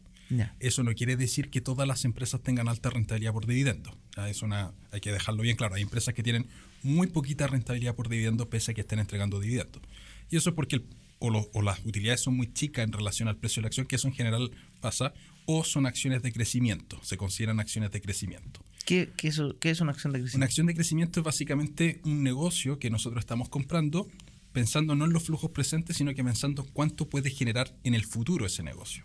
[0.59, 3.95] Eso no quiere decir que todas las empresas tengan alta rentabilidad por dividendo.
[4.15, 5.75] Ya, Es una, hay que dejarlo bien claro.
[5.75, 6.47] Hay empresas que tienen
[6.81, 9.81] muy poquita rentabilidad por dividendo pese a que estén entregando dividendos.
[10.29, 10.85] Y eso es porque el-
[11.19, 13.85] o, lo- o las utilidades son muy chicas en relación al precio de la acción,
[13.85, 15.13] que eso en general pasa,
[15.45, 18.63] o son acciones de crecimiento, se consideran acciones de crecimiento.
[18.85, 20.45] ¿Qué, qué, eso, ¿Qué es una acción de Una crecimiento?
[20.45, 24.09] acción de crecimiento es básicamente un negocio que nosotros estamos comprando
[24.51, 28.45] pensando no en los flujos presentes, sino que pensando cuánto puede generar en el futuro
[28.45, 29.03] ese negocio.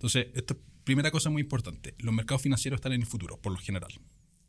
[0.00, 3.58] Entonces, esto primera cosa muy importante, los mercados financieros están en el futuro, por lo
[3.58, 3.92] general.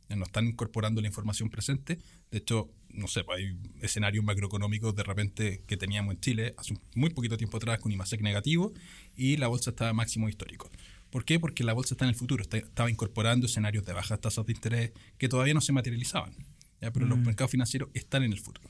[0.08, 2.00] No están incorporando la información presente.
[2.32, 6.74] De hecho, no sé, pues, hay escenarios macroeconómicos de repente que teníamos en Chile hace
[6.96, 8.74] muy poquito tiempo atrás con IMASEC negativo
[9.16, 10.70] y la bolsa estaba a máximo histórico.
[11.10, 11.40] ¿Por qué?
[11.40, 14.52] Porque la bolsa está en el futuro, está- estaba incorporando escenarios de bajas tasas de
[14.54, 16.34] interés que todavía no se materializaban.
[16.82, 16.92] ¿ya?
[16.92, 18.70] Pero los mercados financieros están en el futuro.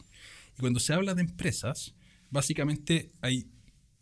[0.57, 1.95] Y cuando se habla de empresas,
[2.29, 3.47] básicamente hay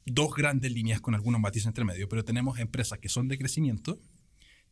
[0.06, 4.00] dos grandes líneas con algunos matices entre medio, pero tenemos empresas que son de crecimiento,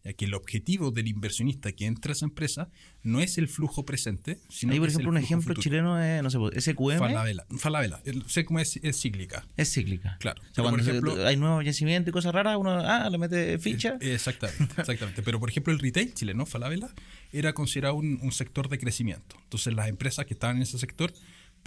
[0.04, 2.70] ya que el objetivo del inversionista que entra a esa empresa
[3.04, 5.62] no es el flujo presente, sino Ahí, por ejemplo, un ejemplo futuro.
[5.64, 7.46] chileno es, no sé, pues, SQM Falabella.
[7.58, 8.00] Falabella.
[8.06, 9.46] El- Sé cómo es, es cíclica.
[9.58, 10.16] es cíclica.
[10.20, 10.40] Claro.
[10.42, 13.10] O sea, Pero, cuando por se- ejemplo- hay nuevos yacimientos y cosas raras, uno ah,
[13.10, 13.98] le mete ficha.
[14.00, 15.24] Eh, Exactamente, exactamente.
[15.24, 16.90] Pero por ejemplo el retail chileno, Falabella,
[17.34, 19.36] era considerado un, un sector de crecimiento.
[19.44, 21.12] Entonces las empresas que estaban en ese sector,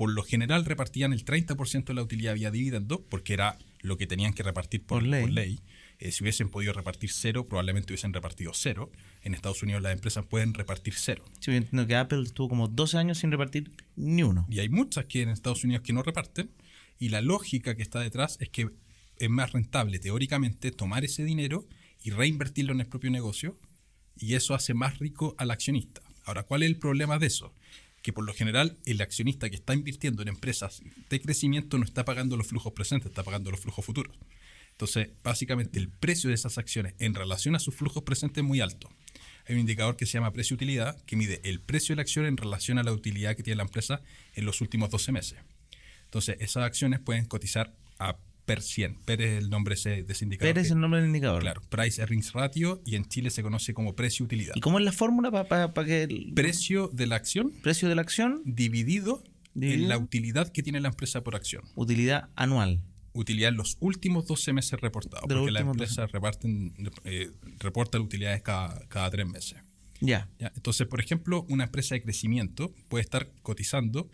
[0.00, 4.06] por lo general repartían el 30% de la utilidad vía dividendo, porque era lo que
[4.06, 5.20] tenían que repartir por, Por ley.
[5.20, 5.60] por ley.
[5.98, 8.90] Eh, si hubiesen podido repartir cero, probablemente hubiesen repartido cero.
[9.20, 11.22] En Estados Unidos las empresas pueden repartir cero.
[11.40, 14.46] Sí, yo entiendo que Apple estuvo como 12 años sin repartir ni uno.
[14.48, 16.50] Y hay muchas que en Estados Unidos que no reparten.
[16.98, 18.70] Y la lógica que está detrás es que
[19.18, 21.68] es más rentable teóricamente tomar ese dinero
[22.02, 23.58] y reinvertirlo en el propio negocio.
[24.16, 26.00] Y eso hace más rico al accionista.
[26.24, 27.52] Ahora, ¿cuál es el problema de eso?
[28.02, 32.04] Que por lo general el accionista que está invirtiendo en empresas de crecimiento no está
[32.04, 34.16] pagando los flujos presentes, está pagando los flujos futuros.
[34.72, 38.60] Entonces, básicamente el precio de esas acciones en relación a sus flujos presentes es muy
[38.60, 38.88] alto.
[39.46, 42.38] Hay un indicador que se llama precio-utilidad, que mide el precio de la acción en
[42.38, 44.00] relación a la utilidad que tiene la empresa
[44.34, 45.38] en los últimos 12 meses.
[46.04, 48.16] Entonces, esas acciones pueden cotizar a
[48.50, 48.94] PER 100.
[49.04, 50.52] PER es el nombre de ese indicador.
[50.52, 51.40] Pero es el nombre del indicador.
[51.40, 54.54] Claro, Price Earnings Ratio, y en Chile se conoce como precio-utilidad.
[54.56, 58.02] ¿Y cómo es la fórmula para que el Precio de la acción precio de la
[58.02, 59.22] acción, dividido,
[59.54, 59.84] Dividido.
[59.84, 61.62] en la utilidad que tiene la empresa por acción.
[61.76, 62.82] utilidad anual?
[63.12, 68.42] Utilidad en los últimos 12 meses reportados, De porque las empresas reparten, eh, reportan utilidades
[68.42, 69.58] cada, cada tres meses.
[70.00, 70.28] Ya.
[70.40, 70.50] ¿ya?
[70.56, 74.08] Entonces, por ejemplo, una empresa de crecimiento puede estar cotizando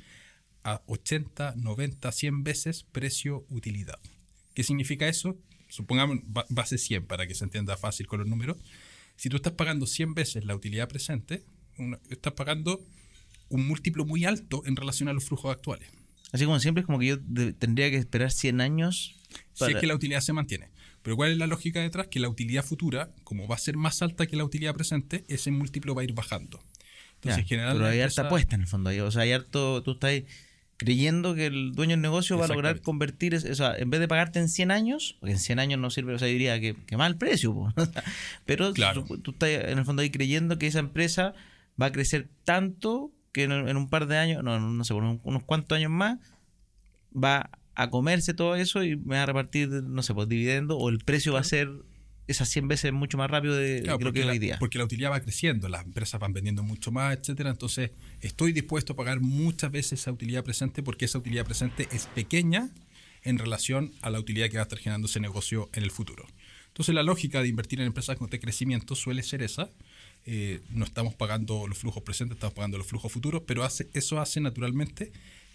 [0.62, 3.98] a 80, 90, 100 veces precio-utilidad.
[4.56, 5.36] ¿Qué significa eso?
[5.68, 8.56] Supongamos ba- base 100 para que se entienda fácil con los números.
[9.16, 11.44] Si tú estás pagando 100 veces la utilidad presente,
[11.76, 12.80] una- estás pagando
[13.50, 15.90] un múltiplo muy alto en relación a los flujos actuales.
[16.32, 19.14] Así como siempre, es como que yo de- tendría que esperar 100 años
[19.52, 19.72] Si para...
[19.74, 20.70] es que la utilidad se mantiene.
[21.02, 22.06] Pero ¿cuál es la lógica detrás?
[22.08, 25.50] Que la utilidad futura, como va a ser más alta que la utilidad presente, ese
[25.50, 26.58] múltiplo va a ir bajando.
[26.58, 28.88] Ya, Entonces, en general, pero hay harta apuesta en el fondo.
[28.90, 29.82] ahí, O sea, hay harto...
[29.82, 30.26] Tú estás ahí
[30.76, 34.08] creyendo que el dueño del negocio va a lograr convertir, o sea, en vez de
[34.08, 36.96] pagarte en 100 años, porque en 100 años no sirve, o sea, diría que, que
[36.96, 37.72] mal precio, po.
[38.44, 39.04] pero Claro.
[39.04, 41.34] tú, tú estás en el fondo ahí creyendo que esa empresa
[41.80, 45.02] va a crecer tanto que en, en un par de años, no, no sé, por
[45.02, 46.18] unos cuantos años más,
[47.14, 50.88] va a comerse todo eso y me va a repartir, no sé, pues dividendo, o
[50.88, 51.70] el precio va a ser
[52.26, 54.56] esas 100 veces mucho más rápido de, Claro, de lo que es la, hoy día.
[54.58, 57.50] porque la utilidad va creciendo, las empresas van vendiendo mucho más, etcétera.
[57.50, 62.06] Entonces, estoy dispuesto a pagar muchas veces esa utilidad presente porque esa utilidad presente es
[62.06, 62.70] pequeña
[63.22, 66.26] en relación a la utilidad que va a estar generando ese negocio en el futuro.
[66.68, 69.70] Entonces, la lógica de invertir en empresas de crecimiento suele ser esa.
[70.26, 74.20] Eh, no estamos pagando los flujos presentes, estamos pagando los flujos futuros, pero hace, eso
[74.20, 75.10] hace naturalmente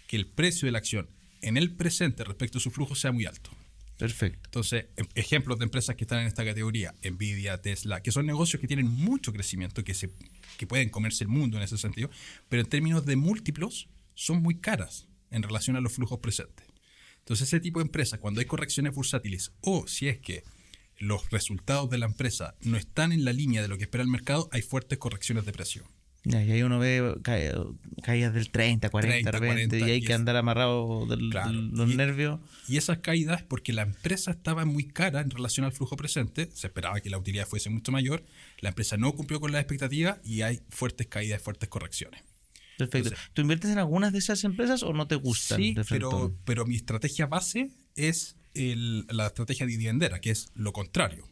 [0.08, 1.08] que el precio de la acción
[1.42, 3.50] en el presente respecto a su flujo sea muy alto.
[3.96, 4.40] Perfecto.
[4.46, 8.60] Entonces, em- ejemplos de empresas que están en esta categoría, Nvidia, Tesla, que son negocios
[8.60, 10.10] que tienen mucho crecimiento, que, se,
[10.58, 12.10] que pueden comerse el mundo en ese sentido,
[12.48, 16.66] pero en términos de múltiplos son muy caras en relación a los flujos presentes.
[17.18, 20.42] Entonces, ese tipo de empresas, cuando hay correcciones bursátiles o si es que
[20.98, 24.10] los resultados de la empresa no están en la línea de lo que espera el
[24.10, 25.84] mercado, hay fuertes correcciones de precio.
[26.24, 27.36] Y ahí uno ve ca-
[28.02, 31.04] caídas del 30, 40 de 30, repente, 40, y hay y que es- andar amarrado
[31.06, 31.50] de Claro.
[31.50, 32.38] los Y- nervios.
[32.68, 36.48] Y esas caídas es porque la empresa estaba muy cara en relación al flujo presente,
[36.54, 38.24] se esperaba que la utilidad fuese mucho mayor,
[38.60, 42.22] la empresa no cumplió con las expectativas y hay fuertes caídas fuertes correcciones.
[42.78, 43.08] Perfecto.
[43.08, 45.58] Entonces- ¿Tú inviertes en algunas de esas empresas o no te gustan?
[45.58, 50.72] Sí, de pero, pero mi estrategia base es el- la estrategia dividendera, que es lo
[50.72, 51.28] contrario.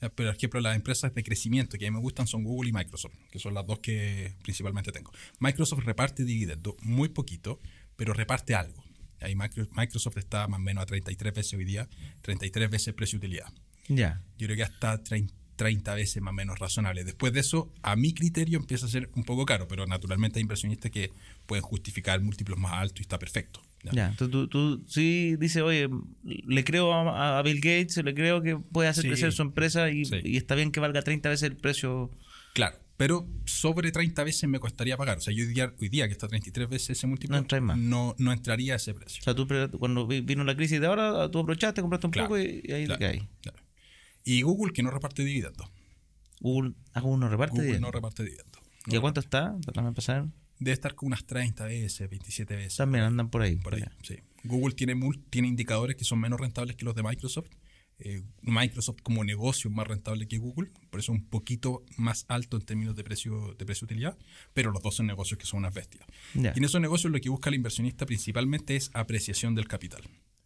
[0.00, 2.70] Ya, Pero, por ejemplo, las empresas de crecimiento que a mí me gustan son Google
[2.70, 5.12] y Microsoft, que son las dos que principalmente tengo.
[5.38, 7.58] Microsoft reparte dividendo muy poquito,
[7.96, 8.82] pero reparte algo.
[9.20, 11.88] Ahí Micro- Microsoft está más o menos a 33 veces hoy día,
[12.22, 13.52] 33 veces precio-utilidad.
[13.88, 14.22] Ya.
[14.38, 17.04] Yo creo que hasta 30, 30 veces más o menos razonable.
[17.04, 20.42] Después de eso, a mi criterio empieza a ser un poco caro, pero naturalmente hay
[20.42, 21.12] inversionistas que
[21.46, 23.60] pueden justificar múltiplos más altos y está perfecto.
[23.84, 23.92] ¿Ya?
[23.92, 25.88] Ya, entonces tú, tú sí dices, oye,
[26.24, 29.08] le creo a, a Bill Gates, le creo que puede hacer Sí.
[29.08, 30.16] crecer su empresa y, Sí.
[30.24, 32.10] y está bien que valga 30 veces el precio.
[32.52, 35.18] Claro, pero sobre 30 veces me costaría pagar.
[35.18, 37.62] O sea, yo hoy día, hoy día que está 33 veces ese múltiplo, No entráis
[37.64, 37.78] más.
[37.78, 39.20] no, no entraría a ese precio.
[39.20, 39.46] O sea, tú
[39.78, 42.72] cuando vi- vino la crisis de ahora, tú aprovechaste, compraste un Claro, poco y, y
[42.72, 43.58] ahí claro, te claro.
[44.24, 45.66] Y Google que no reparte dividendos.
[46.40, 47.80] Google, ah, Google no reparte Google bien.
[47.82, 48.60] no reparte dividendos.
[48.86, 49.54] ¿Y a cuánto está?
[49.66, 50.26] Déjame pasar.
[50.60, 52.76] Debe estar con unas 30 veces, 27 veces.
[52.76, 53.56] También andan por ahí.
[53.56, 54.16] Por ahí, sí.
[54.44, 54.94] Google tiene,
[55.30, 57.48] tiene indicadores que son menos rentables que los de Microsoft.
[58.02, 62.56] Eh, Microsoft como negocio es más rentable que Google, por eso un poquito más alto
[62.56, 64.16] en términos de precio de precio utilidad,
[64.54, 66.06] pero los dos son negocios que son unas bestias.
[66.34, 70.02] Y en esos negocios lo que busca el inversionista principalmente es apreciación del capital.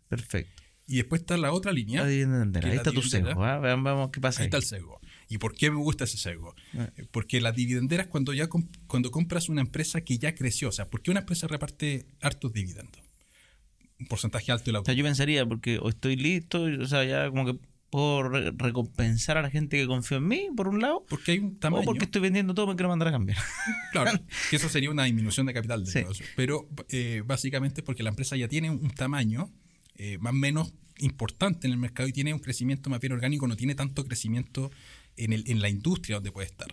[0.08, 0.62] perfecto.
[0.86, 2.04] Y después está la otra línea.
[2.04, 2.20] Ahí
[2.76, 3.42] está tu sesgo.
[3.42, 3.58] ¿ah?
[3.58, 4.46] Veamos, veamos qué pasa Ahí ahí.
[4.48, 5.00] está el sesgo.
[5.28, 6.54] ¿Y por qué me gusta ese sesgo?
[6.76, 6.90] Ah.
[6.96, 10.72] Eh, Porque las dividenderas cuando ya comp- cuando compras una empresa que ya creció, o
[10.72, 13.00] sea, ¿por qué una empresa reparte hartos dividendos?
[13.98, 17.04] Un porcentaje alto de la O sea, yo pensaría, porque o estoy listo, o sea,
[17.04, 17.58] ya como que
[17.90, 21.38] puedo re- recompensar a la gente que confió en mí, por un lado, Porque hay
[21.38, 21.84] un o tamaño.
[21.84, 23.38] porque estoy vendiendo todo, me quiero mandar a cambiar.
[23.92, 24.10] Claro,
[24.50, 25.98] que eso sería una disminución de capital del Sí.
[26.00, 26.26] negocio.
[26.34, 29.48] Pero eh, básicamente porque la empresa ya tiene un tamaño
[29.96, 33.46] eh, más o menos importante en el mercado y tiene un crecimiento más bien orgánico,
[33.46, 34.72] no tiene tanto crecimiento
[35.16, 36.68] en, el, en la industria donde puede estar.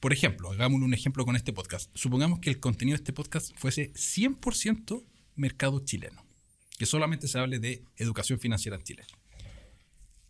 [0.00, 1.90] Por ejemplo, hagámosle un ejemplo con este podcast.
[1.94, 5.04] Supongamos que el contenido de este podcast fuese 100%
[5.36, 6.24] mercado chileno,
[6.78, 9.04] que solamente se hable de educación financiera en Chile,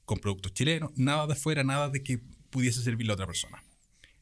[0.04, 2.18] con productos chilenos, nada de afuera, nada de que
[2.50, 3.62] pudiese servirle a otra persona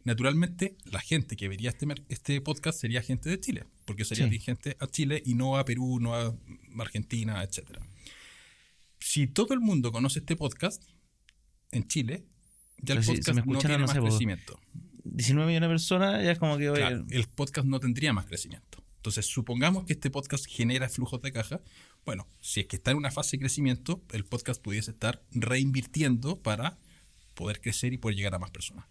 [0.04, 4.30] naturalmente la gente que vería este, este podcast sería gente de Chile, porque sería Sí.
[4.30, 6.34] dirigente a Chile y no a Perú, no a
[6.78, 7.78] Argentina, etc.
[8.98, 10.82] Si todo el mundo conoce este podcast
[11.72, 12.24] en Chile,
[12.82, 14.60] ya el Pero si- si podcast me no tiene no más sé, crecimiento.
[15.04, 18.26] 19 millones de personas, ya es como que, oye, Claro, el podcast no tendría más
[18.26, 18.82] crecimiento.
[18.96, 21.60] Entonces, supongamos que este podcast genera flujos de caja.
[22.04, 26.36] Bueno, si es que está en una fase de crecimiento, el podcast pudiese estar reinvirtiendo
[26.42, 26.78] para
[27.34, 28.84] poder crecer y poder llegar a más personas.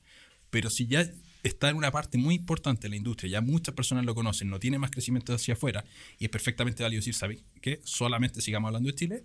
[0.50, 1.06] Pero si ya
[1.44, 4.60] está en una parte muy importante de la industria, ya muchas personas lo conocen, no
[4.60, 5.84] tiene más crecimiento hacia afuera,
[6.20, 7.82] y es perfectamente válido decir, ¿sabes qué?
[7.84, 9.24] Solamente sigamos hablando de Chile,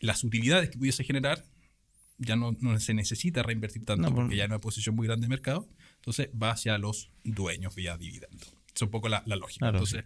[0.00, 1.44] las utilidades que pudiese generar
[2.18, 5.06] ya no, no se necesita reinvertir tanto No, porque por- ya no hay posición muy
[5.06, 8.46] grande de mercado, entonces va hacia los dueños vía dividendo.
[8.74, 9.66] Es un poco la, la lógica.
[9.78, 10.04] Entonces,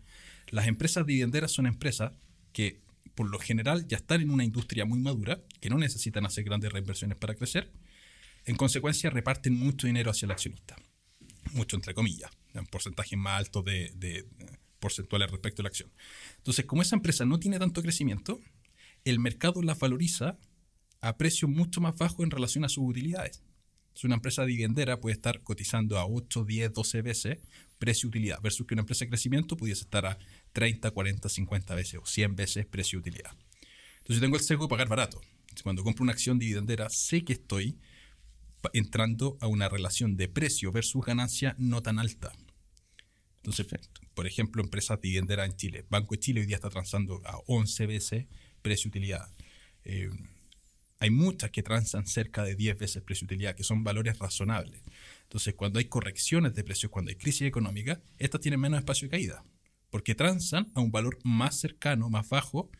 [0.50, 2.12] las empresas dividenderas son empresas
[2.52, 2.80] que
[3.14, 6.72] por lo general ya están en una industria muy madura, que no necesitan hacer grandes
[6.72, 7.72] reinversiones para crecer,
[8.44, 10.76] en consecuencia reparten mucho dinero hacia el accionista,
[11.52, 14.26] mucho entre comillas, en porcentajes más altos de, de, eh,
[14.78, 15.90] porcentuales respecto a la acción.
[16.36, 18.40] Entonces, como esa empresa no tiene tanto crecimiento,
[19.04, 20.38] el mercado las valoriza
[21.00, 23.42] a precios mucho más bajos en relación a sus utilidades.
[23.88, 27.38] Entonces, una empresa dividendera puede estar cotizando a 8, 10, 12 veces
[27.78, 30.18] precio-utilidad, versus que una empresa de crecimiento pudiese estar a
[30.52, 33.32] 30, 40, 50 veces o 100 veces precio-utilidad.
[33.98, 35.20] Entonces tengo el sesgo de pagar barato.
[35.62, 37.78] Cuando compro una acción dividendera, sé que estoy
[38.72, 42.32] entrando a una relación de precio versus ganancia no tan alta.
[43.36, 43.66] Entonces,
[44.14, 45.86] por ejemplo, empresas dividenderas en Chile.
[45.88, 48.26] Banco de Chile hoy día está transando a 11 veces
[48.62, 49.28] precio-utilidad.
[49.84, 50.10] Eh,
[51.00, 54.82] hay muchas que transan cerca de 10 veces precio-utilidad, que son valores razonables.
[55.22, 59.10] Entonces, cuando hay correcciones de precios, cuando hay crisis económica, estas tienen menos espacio de
[59.10, 59.44] caída,
[59.90, 62.70] porque transan a un valor más cercano, más bajo,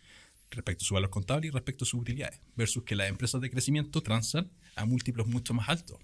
[0.51, 3.51] respecto a su valor contable y respecto a sus utilidades, versus que las empresas de
[3.51, 5.99] crecimiento transan a múltiplos mucho más altos.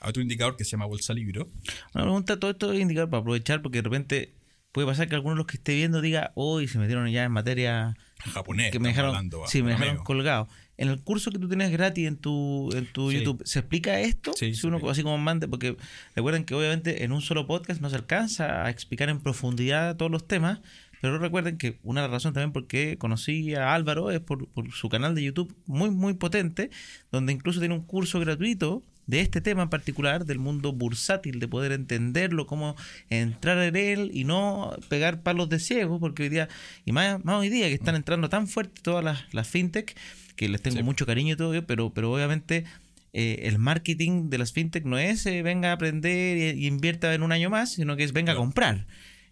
[0.00, 1.48] Hay otro indicador que se llama Bolsa Libro.
[1.94, 4.34] Una pregunta, todo esto es indicador para aprovechar, porque de repente
[4.72, 7.32] puede pasar que alguno de los que esté viendo diga, hoy se metieron ya en
[7.32, 8.72] materia japonés.
[8.72, 10.48] Que me dejaron, sí, me dejaron colgado.
[10.76, 14.32] En el curso que tú tienes gratis en tu, en tu YouTube, ¿se explica esto?
[14.34, 15.76] Sí, si uno así como mande, porque
[16.16, 20.10] recuerden que obviamente en un solo podcast no se alcanza a explicar en profundidad todos
[20.10, 20.60] los temas,
[21.00, 24.48] pero recuerden que una de las razones también por qué conocí a Álvaro es por,
[24.48, 26.70] por su canal de YouTube muy, muy potente,
[27.12, 31.48] donde incluso tiene un curso gratuito de este tema en particular, del mundo bursátil, de
[31.48, 32.74] poder entenderlo, cómo
[33.10, 36.48] entrar en él y no pegar palos de ciego, porque hoy día,
[36.84, 39.94] y más, más hoy día que están entrando tan fuerte todas las, las fintech,
[40.36, 42.64] que les tengo mucho cariño y todo, pero, pero obviamente
[43.12, 47.22] eh, el marketing de las fintech no es eh, venga a aprender y, invierta en
[47.22, 48.86] un año más, sino que es venga a comprar.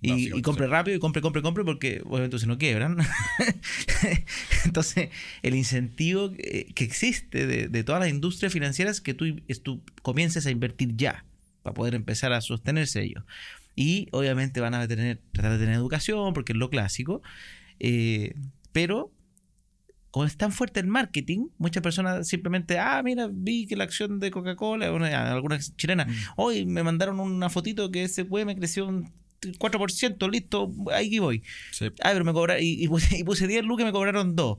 [0.05, 2.99] Y, compre rápido y compre, compre, compre, porque obviamente si no quiebran.
[4.65, 5.11] Entonces,
[5.43, 10.51] el incentivo que existe de, todas las industrias financieras es que tú, tú comiences a
[10.51, 11.25] invertir ya
[11.63, 13.23] para poder empezar a sostenerse ellos.
[13.75, 17.23] Y obviamente van a tener, tratar de tener educación, porque es lo clásico.
[17.81, 18.35] Eh,
[18.73, 19.13] pero
[20.13, 24.21] como es tan fuerte el marketing, muchas personas simplemente, ah, mira, vi que la acción
[24.21, 26.15] de Coca-Cola, alguna chilena, mm.
[26.37, 31.43] hoy me mandaron una fotito que ese web me creció un 4%, listo, ahí voy.
[32.03, 34.59] Ah, pero me cobraron, y, puse, 10 lucas y me cobraron 2.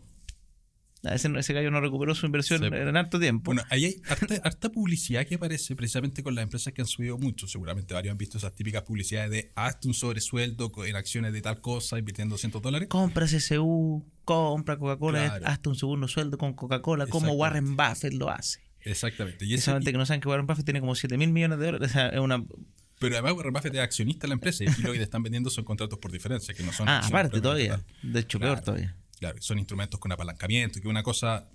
[1.03, 3.53] Ah, ese, ese gallo no recuperó su inversión en harto tiempo.
[3.53, 4.01] Bueno, ahí hay
[4.43, 7.47] harta, publicidad que aparece precisamente con las empresas que han subido mucho.
[7.47, 11.61] Seguramente varios han visto esas típicas publicidades de hazte un sobresueldo en acciones de tal
[11.61, 12.87] cosa invirtiendo 200 dólares.
[12.89, 18.59] Compra CSU, compra Coca-Cola, hazte un segundo sueldo con Coca-Cola, como Warren Buffett lo hace.
[18.81, 19.45] Exactamente.
[19.45, 21.89] Y que no saben que Warren Buffett tiene como 7 mil millones de dólares.
[21.89, 22.43] O sea, es una
[23.03, 25.49] pero además Warren Buffett es accionista de la empresa y lo que te están vendiendo
[25.49, 26.87] son contratos por diferencia, que no son...
[26.87, 27.83] Ah, aparte todavía.
[28.01, 28.95] De hecho, peor todavía.
[29.19, 31.49] Claro, son instrumentos con apalancamiento, que es una cosa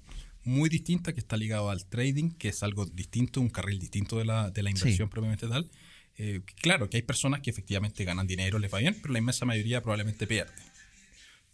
[0.45, 4.27] muy distinta que está ligado al trading, que es algo distinto, un carril distinto de
[4.27, 5.71] la, de la inversión propiamente tal.
[6.19, 9.47] Eh, claro que hay personas que efectivamente ganan dinero, les va bien, pero la inmensa
[9.47, 10.53] mayoría probablemente pierde.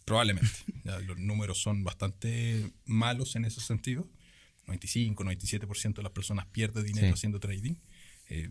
[0.05, 0.49] Probablemente.
[1.05, 4.07] los números son bastante malos en ese sentido.
[4.67, 7.75] 95, 97% de las personas pierde dinero haciendo trading.
[8.29, 8.49] Eh,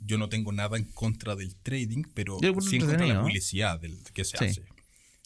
[0.00, 2.46] yo no tengo nada en contra del trading, pero sí
[2.76, 4.62] en contra de la publicidad del, que se hace.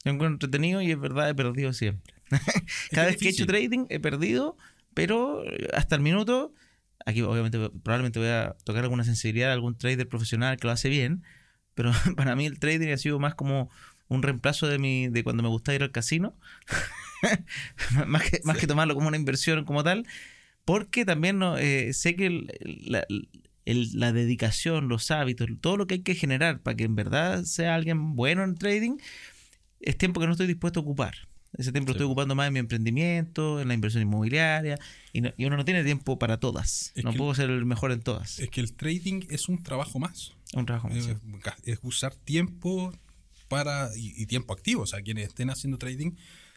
[0.04, 2.14] Yo encuentro entretenido y es verdad, he perdido siempre.
[2.90, 4.56] Cada vez que he hecho trading he perdido,
[4.94, 6.52] pero hasta el minuto,
[7.06, 10.88] aquí obviamente probablemente voy a tocar alguna sensibilidad de algún trader profesional que lo hace
[10.88, 11.24] bien,
[11.74, 13.70] pero para mí el trading ha sido más como
[14.08, 16.34] un reemplazo de mi de cuando me gustaba ir al casino,
[18.06, 20.06] más, que, más que tomarlo como una inversión como tal,
[20.64, 22.46] porque también no, eh, sé que
[22.86, 23.06] la,
[23.64, 27.74] la dedicación, los hábitos, todo lo que hay que generar para que en verdad sea
[27.74, 28.98] alguien bueno en trading,
[29.80, 31.14] es tiempo que no estoy dispuesto a ocupar.
[31.56, 34.78] Ese tiempo lo estoy ocupando más en mi emprendimiento, en la inversión inmobiliaria,
[35.12, 36.92] y, uno no tiene tiempo para todas.
[37.02, 38.38] no puedo ser el mejor en todas.
[38.38, 40.34] Es que el trading es un trabajo más.
[40.54, 41.08] Un trabajo más.
[41.64, 42.92] Es, usar tiempo
[43.48, 44.82] para y, tiempo activo.
[44.82, 46.12] O sea, quienes estén haciendo trading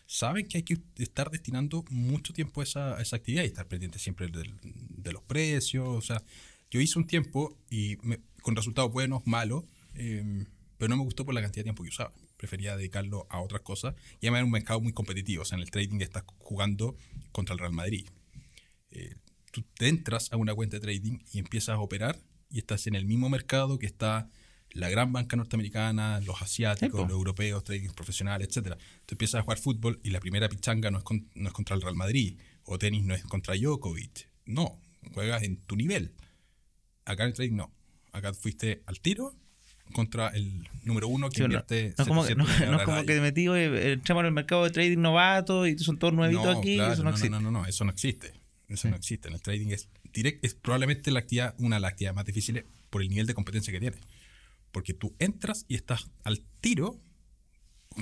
[0.05, 3.97] saben que hay que estar destinando mucho tiempo a esa, esa actividad y estar pendiente
[3.97, 5.87] siempre de los precios.
[5.87, 6.21] O sea,
[6.69, 7.97] yo hice un tiempo y
[8.41, 9.63] con resultados buenos, malos,
[9.95, 10.45] em,
[10.77, 12.13] pero no me gustó por la cantidad de tiempo que usaba.
[12.37, 13.95] Prefería dedicarlo a otras cosas.
[14.19, 15.43] Y además era un mercado muy competitivo.
[15.43, 16.97] O sea, en el trading estás jugando
[17.31, 18.07] contra el Real Madrid.
[18.89, 19.15] Eh,
[19.51, 22.95] tú te entras a una cuenta de trading y empiezas a operar y estás en
[22.95, 24.29] el mismo mercado que está
[24.73, 28.75] la gran banca norteamericana, los asiáticos, los europeos, trading profesionales, etc.
[29.05, 31.03] Tú empiezas a jugar fútbol y la primera pichanga no es,
[31.35, 34.29] no es contra el Real Madrid, o tenis no es contra Djokovic.
[34.45, 34.79] No,
[35.13, 36.13] juegas en tu nivel.
[37.05, 37.73] Acá en el trading no.
[38.11, 39.35] Acá fuiste al tiro
[39.93, 41.93] contra el número uno que invierte.
[41.97, 45.77] No, no, no, es como que metí, entramos en el mercado de trading novato y
[45.79, 46.79] son todos nuevitos aquí.
[46.79, 47.29] eso no, existe.
[47.29, 48.33] No, no, no, eso no existe.
[48.67, 49.27] Eso no existe.
[49.27, 52.63] En el trading es, direct, es probablemente la actividad, una de las actividades más difíciles
[52.89, 53.97] por el nivel de competencia que tiene.
[54.71, 57.01] Porque tú entras y estás al tiro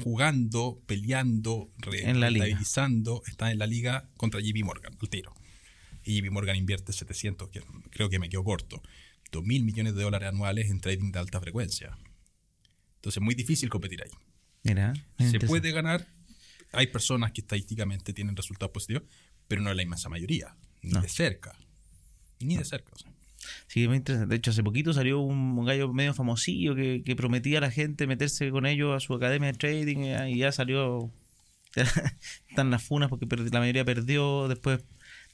[0.04, 5.34] jugando, peleando, rentabilizando, estás en la liga contra JP Morgan, al tiro
[6.04, 7.62] y JP Morgan invierte 700, que
[7.92, 8.82] creo que me quedo corto,
[9.32, 11.98] 2 mil millones de dólares anuales en trading de alta frecuencia.
[12.96, 14.12] Entonces es muy difícil competir ahí.
[14.64, 16.08] Mira, Se puede ganar.
[16.72, 19.04] Hay personas que estadísticamente tienen resultados positivos,
[19.48, 20.56] pero no es la inmensa mayoría.
[20.82, 21.02] Ni No.
[21.02, 21.58] de cerca.
[22.40, 22.92] Ni de cerca.
[22.94, 23.12] o sea.
[23.68, 24.34] Sí, muy interesante.
[24.34, 28.08] De hecho, hace poquito salió un, gallo medio famosillo que, que prometía a la gente
[28.08, 31.12] meterse con ellos a su academia de trading eh, y ya salió.
[32.50, 34.48] Están las funas porque la mayoría perdió.
[34.48, 34.84] Después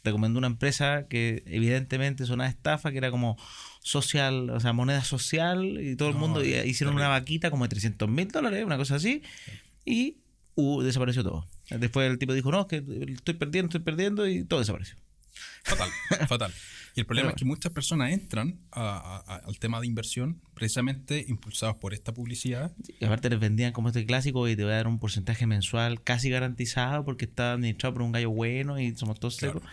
[0.05, 3.37] recomendó una empresa que evidentemente sonaba estafa, que era como
[3.81, 7.69] social, o sea, moneda social y todo el mundo es hicieron una vaquita como de
[7.69, 9.23] 300 mil dólares, una cosa así,
[9.83, 10.17] y
[10.55, 11.47] uh, desapareció todo.
[11.69, 14.95] Después el tipo dijo, no, es que estoy perdiendo, estoy perdiendo y todo desapareció.
[15.63, 15.89] Fatal,
[16.27, 16.53] fatal.
[16.97, 18.81] Y el problema Pero es que muchas personas entran a-
[19.27, 22.73] a- a- al tema de inversión precisamente impulsados por esta publicidad.
[22.99, 26.01] Y aparte les vendían como este clásico y te voy a dar un porcentaje mensual
[26.03, 29.59] casi garantizado porque está administrado por un gallo bueno y somos todos Claro.
[29.59, 29.69] secos.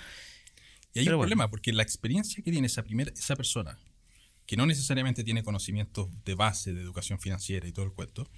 [0.95, 1.29] Y hay Pero un bueno.
[1.31, 3.79] problema, porque la experiencia que tiene esa, primera, esa persona,
[4.45, 8.29] que no necesariamente tiene conocimientos de base de educación financiera y todo el cuento,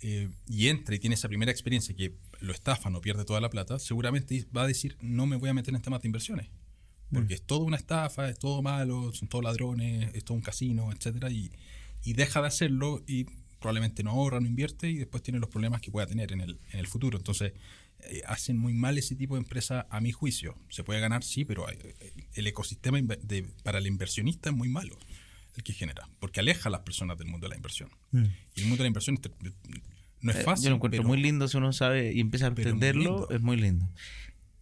[0.00, 3.50] eh, y entra y tiene esa primera experiencia que lo estafan o pierde toda la
[3.50, 6.48] plata, seguramente va a decir, no me voy a meter en temas de inversiones.
[7.14, 10.90] Porque es toda una estafa, es todo malo, son todos ladrones, es todo un casino,
[10.92, 11.50] etcétera y,
[12.04, 13.24] y deja de hacerlo y
[13.60, 16.58] probablemente no ahorra, no invierte y después tiene los problemas que pueda tener en el,
[16.72, 17.16] en el futuro.
[17.16, 17.52] Entonces,
[18.00, 20.54] eh, hacen muy mal ese tipo de empresa a mi juicio.
[20.68, 21.94] Se puede ganar, sí, pero eh,
[22.34, 24.98] el ecosistema de- para el inversionista es muy malo
[25.56, 27.88] el que genera, porque aleja a las personas del mundo de la inversión.
[28.10, 28.24] Mm.
[28.56, 29.18] Y el mundo de la inversión
[30.20, 30.64] no es Eh, fácil.
[30.64, 33.40] Yo lo encuentro pero- muy lindo si uno sabe y empieza a muy entenderlo, es
[33.40, 33.88] muy lindo.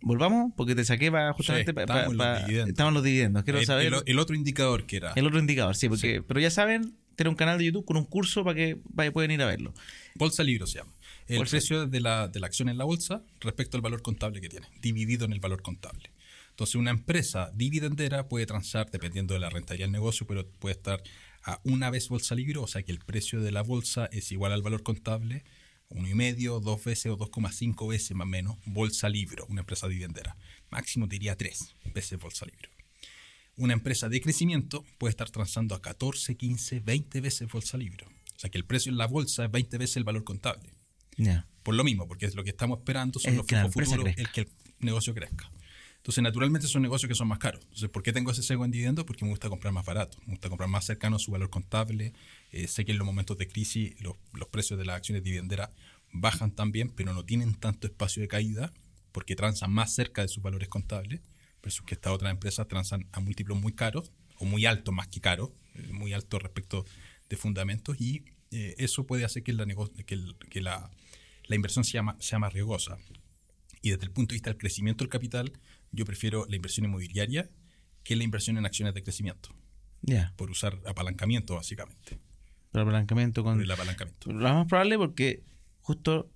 [0.02, 3.44] Volvamos, porque te saqué para justamente Sí, pa- estamos pa- en los estamos los dividendos.
[3.44, 6.40] Quiero el, saber el- el, el otro indicador que era otro indicador, sí, porque, pero
[6.40, 9.42] ya saben, tiene un canal de YouTube con un curso para que vaya- pueden ir
[9.42, 9.72] a verlo.
[10.14, 10.92] Bolsa Libro se llama.
[11.28, 14.40] El Bolsa precio de la, de la acción en la bolsa respecto al valor contable
[14.40, 16.10] que tiene, dividido en el valor contable.
[16.50, 21.02] Entonces, una empresa dividendera puede transar, dependiendo de la rentabilidad del negocio, pero puede estar
[21.44, 24.52] a una vez bolsa libro, o sea que el precio de la bolsa es igual
[24.52, 25.44] al valor contable,
[25.94, 29.88] uno y medio, dos veces o 2,5 veces más o menos, bolsa libro, una empresa
[29.88, 30.36] dividendera.
[30.70, 32.70] Máximo diría tres veces bolsa libro.
[33.56, 38.06] Una empresa de crecimiento puede estar transando a 14, 15, 20 veces bolsa libro.
[38.34, 40.70] O sea que el precio en la bolsa es 20 veces el valor contable.
[41.62, 44.30] Por lo mismo, porque es lo que estamos esperando son Es los flujos futuros, el
[44.32, 44.48] que el
[44.80, 45.50] negocio crezca.
[46.02, 47.62] Entonces, naturalmente son negocios que son más caros.
[47.62, 49.04] Entonces, ¿por qué tengo ese sesgo en dividendos?
[49.04, 52.12] Porque me gusta comprar más barato, me gusta comprar más cercano a su valor contable.
[52.50, 55.70] Eh, sé que en los momentos de crisis los, los precios de las acciones dividenderas
[56.12, 58.72] bajan también, pero no tienen tanto espacio de caída
[59.12, 61.20] porque transan más cerca de sus valores contables,
[61.62, 65.20] versus que estas otras empresas transan a múltiplos muy caros o muy altos más que
[65.20, 66.84] caros, eh, muy altos respecto
[67.28, 69.64] de fundamentos y eh, eso puede hacer que, la,
[70.50, 70.90] que la,
[71.44, 72.98] la inversión sea más, sea más riesgosa.
[73.80, 75.52] Y desde el punto de vista del crecimiento del capital,
[75.92, 77.50] yo prefiero la inversión inmobiliaria
[78.02, 79.54] que la inversión en acciones de crecimiento,
[80.02, 80.32] Ya.
[80.36, 82.18] por usar apalancamiento básicamente,
[82.72, 83.54] Pero apalancamiento con.
[83.54, 84.32] por el apalancamiento.
[84.32, 85.44] Lo más probable porque
[85.80, 86.30] justo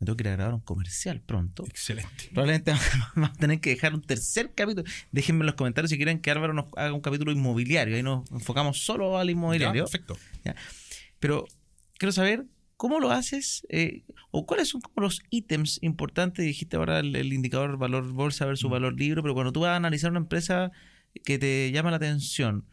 [0.00, 1.64] me tengo que ir a grabar un comercial pronto.
[1.66, 2.28] Excelente.
[2.32, 2.72] Probablemente
[3.16, 4.88] vamos a tener que dejar un tercer capítulo.
[5.12, 7.96] Déjenme en los comentarios si quieren que Álvaro nos haga un capítulo inmobiliario.
[7.96, 9.84] Ahí nos enfocamos solo al Ya, inmobiliario.
[9.84, 10.16] perfecto.
[11.20, 11.46] Pero
[11.98, 12.44] quiero saber
[12.76, 16.44] cómo lo haces eh, o cuáles son como los ítems importantes.
[16.44, 18.72] Dijiste ahora el, el indicador valor bolsa versus Mm.
[18.72, 20.72] valor libro, pero cuando tú vas a analizar una empresa
[21.24, 22.64] que te llama la atención,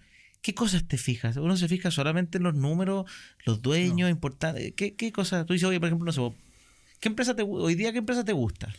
[0.42, 1.38] ¿qué cosas te fijas?
[1.38, 3.10] ¿Uno se fija solamente en los números,
[3.46, 4.74] los dueños, importantes?
[4.76, 5.46] ¿Qué, ¿Qué cosas?
[5.46, 6.36] Tú dices, oye, por ejemplo, no sé,
[7.00, 8.74] ¿qué empresa te, hoy día qué empresa te gusta?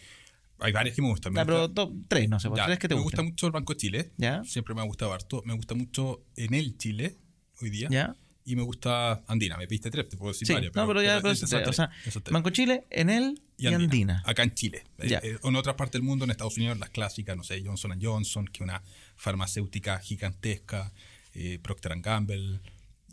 [0.59, 1.33] Hay varias que me gustan.
[1.33, 3.53] Me pero gusta- top tres, no sé, ya, tres que te me gusta mucho el
[3.53, 4.13] Banco de Chile.
[4.17, 4.45] ¿Ya?
[4.45, 5.43] Siempre me ha gustado harto.
[5.45, 7.17] Me gusta mucho en el Chile
[7.61, 7.89] hoy día.
[7.91, 8.15] ¿Ya?
[8.45, 9.57] Y me gusta Andina.
[9.57, 10.75] Me pediste tres, te puedo decir Sí, varias.
[10.75, 11.91] no, pero ya, pero tres, o sea, esas
[12.23, 12.33] tres.
[12.33, 14.23] Banco Chile, Enel y, Andina.
[14.27, 14.85] Acá en Chile.
[14.99, 17.97] Eh, eh, en otras partes del mundo, en Estados Unidos, las clásicas, no sé, Johnson
[18.01, 18.83] Johnson, que es una
[19.17, 20.93] farmacéutica gigantesca,
[21.35, 22.61] eh, Procter Gamble,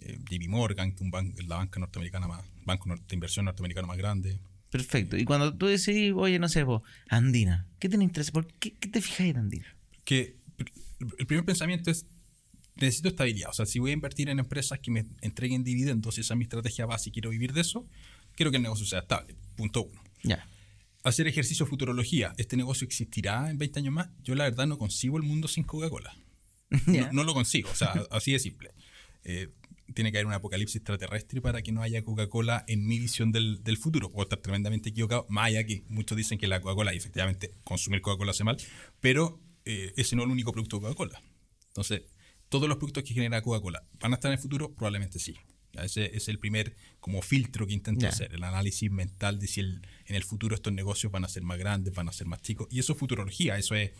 [0.01, 1.03] eh, Morgan, que
[1.37, 4.39] es la banca norteamericana más, banco de inversión norteamericano más grande.
[4.69, 5.17] Perfecto.
[5.17, 8.31] Y cuando tú decidís, oye, no sé, vos, Andina, ¿qué te interesa?
[8.31, 9.75] ¿Por qué, qué te fijas en Andina?
[10.03, 10.35] Que
[11.17, 12.05] el primer pensamiento es,
[12.79, 13.49] necesito estabilidad.
[13.49, 16.37] O sea, si voy a invertir en empresas que me entreguen dividendos, si esa es
[16.37, 17.87] mi estrategia base y quiero vivir de eso,
[18.35, 19.35] quiero que el negocio sea estable.
[19.55, 20.01] Punto uno.
[21.03, 22.33] Hacer ejercicio de futurología.
[22.37, 24.09] ¿Este negocio existirá en 20 años más?
[24.23, 26.15] Yo la verdad no concibo el mundo sin Coca-Cola.
[26.85, 28.71] No, no lo consigo, o sea, así de simple.
[29.23, 29.49] Eh,
[29.93, 33.63] tiene que haber un apocalipsis extraterrestre para que no haya Coca-Cola en mi visión del,
[33.63, 34.11] del futuro.
[34.11, 38.01] Puedo estar tremendamente equivocado, más allá que muchos dicen que la Coca-Cola, y efectivamente, consumir
[38.01, 38.57] Coca-Cola hace mal,
[38.99, 41.21] pero eh, ese no es el único producto de Coca-Cola.
[41.67, 42.03] Entonces,
[42.49, 44.73] todos los productos que genera Coca-Cola, ¿van a estar en el futuro?
[44.73, 45.35] Probablemente sí.
[45.73, 49.81] Ese es el primer como filtro que intento hacer, el análisis mental de si el-
[50.07, 52.67] en el futuro estos negocios van a ser más grandes, van a ser más chicos.
[52.71, 53.91] Y eso es futurología, eso es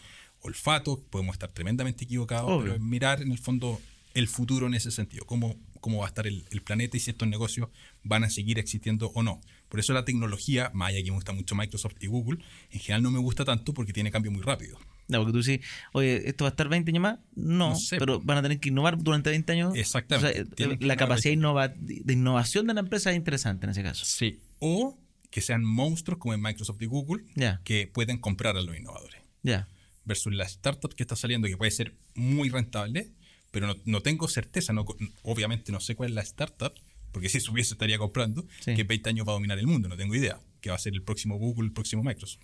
[0.41, 2.61] olfato, podemos estar tremendamente equivocados, Obvio.
[2.63, 3.79] pero es mirar en el fondo
[4.15, 7.11] el futuro en ese sentido, cómo, cómo va a estar el, el planeta y si
[7.11, 7.69] estos negocios
[8.03, 9.39] van a seguir existiendo o no.
[9.69, 13.03] Por eso la tecnología, más allá que me gusta mucho Microsoft y Google, en general
[13.03, 14.79] no me gusta tanto porque tiene cambio muy rápido.
[15.09, 15.59] No, porque tú dices,
[15.91, 17.19] oye, ¿esto va a estar 20 años más?
[17.35, 19.75] No, No sé, pero van a tener que innovar durante 20 años.
[19.75, 20.29] Exactamente.
[20.41, 23.17] O sea, Tienen que la innovar capacidad de- innova- de innovación de la empresa es
[23.17, 24.05] interesante en ese caso.
[24.05, 24.39] Sí.
[24.59, 24.97] O
[25.31, 27.23] que sean monstruos como en Microsoft y Google
[27.63, 29.21] que pueden comprar a los innovadores.
[29.43, 29.67] Ya.
[30.05, 33.11] Versus la startup que está saliendo que puede ser muy rentable,
[33.51, 34.73] pero no, no tengo certeza.
[34.73, 34.85] No,
[35.23, 36.73] obviamente no sé cuál es la startup,
[37.11, 38.75] porque si supiese estaría comprando, Sí.
[38.75, 39.87] que en 20 años va a dominar el mundo.
[39.89, 40.39] No tengo idea.
[40.61, 42.41] Que va a ser el próximo Google, el próximo Microsoft.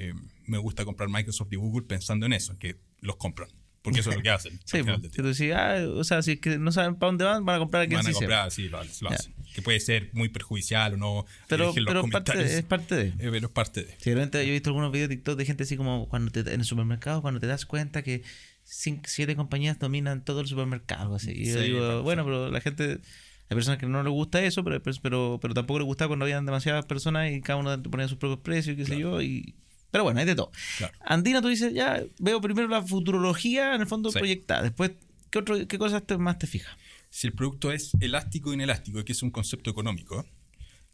[0.00, 0.14] Eh,
[0.46, 3.50] me gusta comprar Microsoft y Google pensando en eso, que los compran.
[3.82, 4.58] Porque eso es lo que hacen.
[4.64, 7.44] Sí, pues, del si ah, o sea, si es que no saben para dónde van,
[7.44, 9.34] van a comprar a quien Van a comprar, sí, lo, lo hacen.
[9.54, 11.26] Que puede ser muy perjudicial o no.
[11.48, 12.50] Pero, pero es parte, comentarios.
[12.50, 13.08] es parte de.
[13.08, 13.96] Eh, pero es parte de.
[14.04, 16.60] Realmente yo he visto algunos videos de TikTok de gente así como cuando te, en
[16.60, 18.22] el supermercado, cuando te das cuenta que
[18.64, 21.14] cinco, siete compañías dominan todo el supermercado.
[21.14, 21.32] Así.
[21.32, 23.00] Y yo digo, bueno, pero la gente,
[23.48, 26.44] hay personas que no les gusta eso, pero, pero, pero tampoco les gusta cuando habían
[26.46, 29.20] demasiadas personas y cada uno ponía sus propios precios, qué sé yo.
[29.22, 29.54] Y,
[29.90, 30.50] pero bueno, hay de todo.
[30.78, 30.94] Claro.
[31.04, 34.18] Andina, tú dices, ya veo primero la futurología en el fondo Sí.
[34.18, 34.62] proyectada.
[34.62, 34.92] Después,
[35.30, 36.74] ¿qué, otro, qué cosas te, más te fijas?
[37.10, 40.24] Si el producto es elástico o inelástico, que es un concepto económico,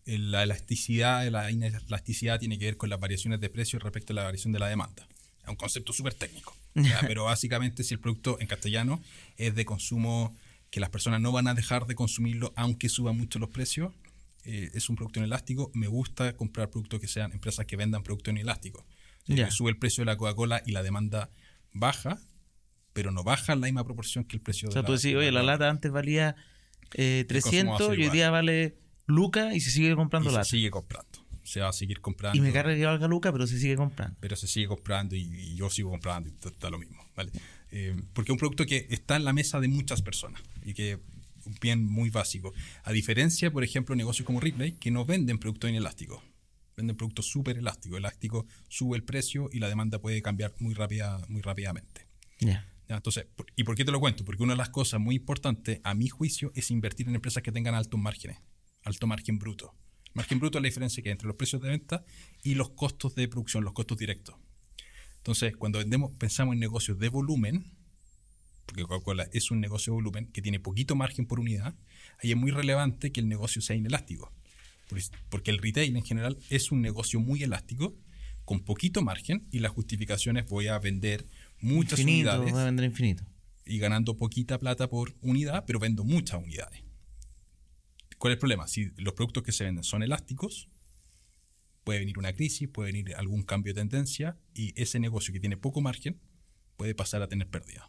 [0.06, 4.16] eh, la elasticidad, la inelasticidad tiene que ver con las variaciones de precio respecto a
[4.16, 5.06] la variación de la demanda.
[5.42, 6.56] Es un concepto súper técnico.
[6.74, 7.00] ¿ya?
[7.06, 9.00] Pero básicamente si el producto en castellano
[9.36, 10.34] es de consumo
[10.70, 13.92] que las personas no van a dejar de consumirlo aunque suban mucho los precios,
[14.46, 15.72] eh, es un producto inelástico.
[15.74, 18.84] Me gusta comprar productos que sean empresas que vendan productos inelásticos.
[19.28, 21.30] O sea, que sube el precio de la Coca-Cola y la demanda
[21.72, 22.20] baja,
[22.92, 24.92] pero no baja en la misma proporción que el precio O de sea, la tú
[24.92, 26.36] decís, oye, la lata antes valía
[26.94, 30.28] eh, consumo va a 300 ser y hoy día vale Luca y se sigue comprando
[30.28, 30.48] y se lata.
[30.48, 31.26] sigue comprando.
[31.42, 32.38] Se va a seguir comprando.
[32.38, 34.16] Y me carga que valga Luca, pero se sigue comprando.
[34.20, 37.04] Pero se sigue comprando y, y yo sigo comprando y está, lo mismo.
[37.16, 37.32] ¿vale?
[37.72, 41.00] Eh, porque es un producto que está en la mesa de muchas personas y que
[41.60, 42.52] bien muy básico.
[42.84, 46.22] A diferencia, por ejemplo, de negocios como Ripley, que no venden productos inelásticos.
[46.76, 47.98] Venden productos súper elásticos.
[47.98, 52.06] Elástico sube el precio y la demanda puede cambiar muy, rápida, muy rápidamente.
[52.40, 52.70] Ya.
[52.88, 52.96] ¿Ya?
[52.96, 53.26] Entonces,
[53.56, 54.24] ¿y por qué te lo cuento?
[54.24, 57.50] Porque una de las cosas muy importantes, a mi juicio, es invertir en empresas que
[57.50, 58.38] tengan altos márgenes,
[58.84, 59.74] alto margen bruto.
[60.14, 62.04] Margen bruto es la diferencia que hay entre los precios de venta
[62.42, 64.36] y los costos de producción, los costos directos.
[65.18, 67.72] Entonces, cuando vendemos, pensamos en negocios de volumen,
[68.66, 71.74] porque Coca-Cola es un negocio de volumen que tiene poquito margen por unidad,
[72.22, 74.32] ahí es muy relevante que el negocio sea inelástico.
[75.30, 77.96] Porque el retail en general es un negocio muy elástico,
[78.44, 81.26] con poquito margen, y la justificación es voy a vender
[81.60, 83.24] muchas infinito, unidades voy a vender infinito.
[83.64, 86.82] y ganando poquita plata por unidad, pero vendo muchas unidades.
[88.18, 88.68] ¿Cuál es el problema?
[88.68, 90.68] Si los productos que se venden son elásticos,
[91.82, 95.56] puede venir una crisis, puede venir algún cambio de tendencia y ese negocio que tiene
[95.56, 96.20] poco margen
[96.76, 97.88] puede pasar a tener pérdida.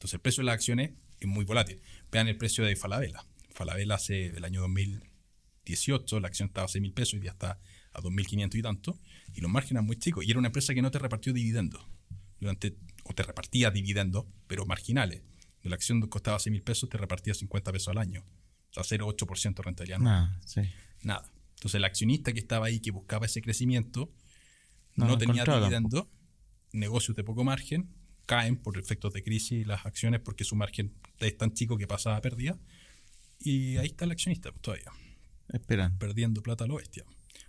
[0.00, 1.78] Entonces el precio de las acciones es muy volátil.
[2.10, 3.22] Vean el precio de Falabella.
[3.50, 7.60] Falabella hace el año 2018, la acción estaba a 6 mil pesos y ya está
[7.92, 8.98] a 2.500 y tanto.
[9.34, 10.24] Y los márgenes muy chicos.
[10.24, 11.84] Y era una empresa que no te repartió dividendos.
[12.40, 15.20] Durante, o te repartía dividendos, pero marginales.
[15.62, 18.24] De la acción costaba 6 mil pesos, te repartía 50 pesos al año.
[18.74, 19.98] O sea, 0,8% de rentabilidad.
[19.98, 20.62] Nada, sí.
[21.02, 21.30] nada.
[21.56, 24.10] Entonces el accionista que estaba ahí, que buscaba ese crecimiento,
[24.94, 26.10] No no, tenía encontraba dividendo,
[26.72, 27.90] negocios de poco margen,
[28.30, 32.14] caen por efectos de crisis las acciones porque su margen es tan chico que pasa
[32.14, 32.56] a pérdida.
[33.40, 34.92] Y ahí está el accionista pues, todavía,
[35.52, 35.98] Esperan.
[35.98, 37.04] perdiendo plata a lo bestia,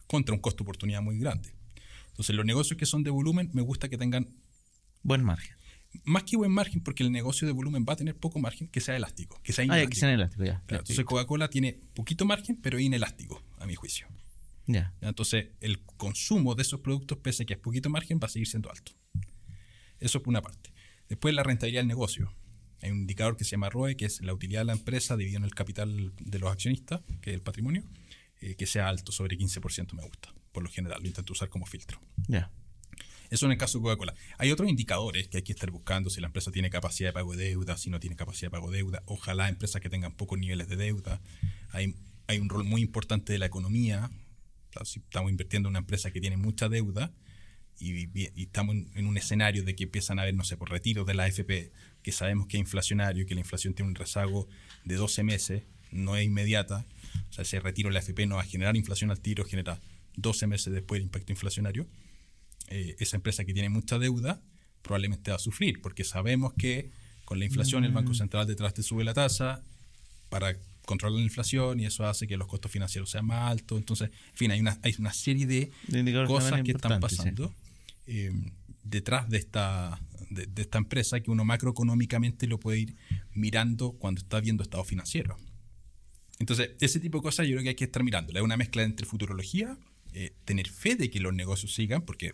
[0.08, 1.54] contra un costo oportunidad muy grande.
[2.08, 4.26] Entonces los negocios que son de volumen me gusta que tengan
[5.04, 5.56] Buen margen.
[6.04, 8.80] más que buen margen, porque el negocio de volumen va a tener poco margen, que
[8.82, 9.90] sea elástico, que sea Ah, inelástico.
[9.94, 10.64] que sean elásticos, ya.
[10.66, 14.08] Claro, entonces Coca-Cola tiene poquito margen, pero inelástico, a mi juicio.
[14.68, 14.94] Ya.
[15.02, 15.10] ¿ya?
[15.10, 18.48] Entonces, el consumo de esos productos, pese a que es poquito margen, va a seguir
[18.48, 18.94] siendo alto.
[20.00, 20.71] Eso por una parte.
[21.12, 22.34] Después, la rentabilidad del negocio.
[22.82, 25.40] Hay un indicador que se llama ROE, que es la utilidad de la empresa dividida
[25.40, 27.84] en el capital de los accionistas, que es el patrimonio,
[28.40, 30.34] eh, que sea alto, sobre 15% me gusta.
[30.54, 32.00] Por lo general, lo intento usar como filtro.
[32.30, 32.50] Ya.
[33.30, 34.16] Eso en el caso de Coca-Cola.
[34.38, 37.36] Hay otros indicadores que hay que estar buscando, si la empresa tiene capacidad de pago
[37.36, 39.04] de deuda, si no tiene capacidad de pago de deuda.
[39.06, 41.22] Ojalá empresas que tengan pocos niveles de deuda.
[41.72, 41.94] Hay,
[42.28, 44.10] hay un rol muy importante de la economía.
[44.86, 47.12] Si estamos invirtiendo en una empresa que tiene mucha deuda
[47.82, 51.14] y, estamos en, un escenario de que empiezan a haber, no sé, por retiros de
[51.14, 51.72] la AFP,
[52.04, 54.48] que sabemos que es inflacionario, que la inflación tiene un rezago
[54.86, 56.86] de 12 meses, no es inmediata.
[57.30, 59.80] O sea, ese retiro de la AFP no va a generar inflación al tiro, genera
[60.16, 61.88] 12 meses después el impacto inflacionario
[62.72, 64.42] eh, esa empresa que tiene mucha deuda
[64.82, 66.90] probablemente va a sufrir, porque sabemos que
[67.26, 69.62] con la inflación el Banco Central detrás te sube la tasa
[70.30, 70.56] para
[70.86, 73.78] controlar la inflación y eso hace que los costos financieros sean más altos.
[73.78, 75.72] Entonces, en fin, hay una, hay una serie de
[76.26, 77.32] cosas que están sí.
[78.12, 78.32] Eh,
[78.84, 82.96] detrás de esta, de, de esta empresa que uno macroeconómicamente lo puede ir
[83.34, 85.38] mirando cuando está viendo estado financiero.
[86.40, 88.34] Entonces, ese tipo de cosas yo creo que hay que estar mirando.
[88.34, 89.78] Es una mezcla entre futurología,
[90.14, 92.34] eh, tener fe de que los negocios sigan, porque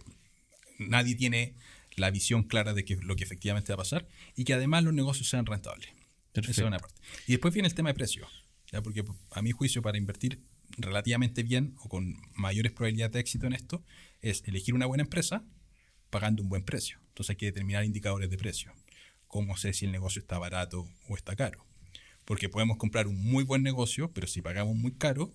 [0.80, 1.55] nadie tiene
[1.95, 4.93] la visión clara de que lo que efectivamente va a pasar, y que además los
[4.93, 5.89] negocios sean rentables.
[6.34, 7.01] Esa es una parte.
[7.25, 8.28] Y después viene el tema de precio,
[8.71, 8.82] ¿ya?
[8.82, 10.41] porque a mi juicio para invertir
[10.78, 13.84] relativamente bien o con mayores probabilidades de éxito en esto
[14.21, 15.43] es elegir una buena empresa
[16.09, 16.99] pagando un buen precio.
[17.09, 18.73] Entonces hay que determinar indicadores de precio.
[19.27, 21.65] ¿Cómo sé si el negocio está barato o está caro?
[22.25, 25.33] Porque podemos comprar un muy buen negocio, pero si pagamos muy caro,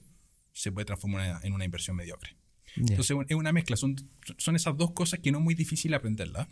[0.53, 2.37] se puede transformar en una inversión mediocre.
[2.77, 3.97] Entonces es una mezcla, son,
[4.39, 6.49] son esas dos cosas que no es muy difícil aprenderlas.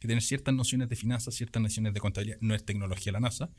[0.00, 2.38] Que tener ciertas nociones de finanzas, ciertas nociones de contabilidad.
[2.40, 3.50] No es tecnología la NASA,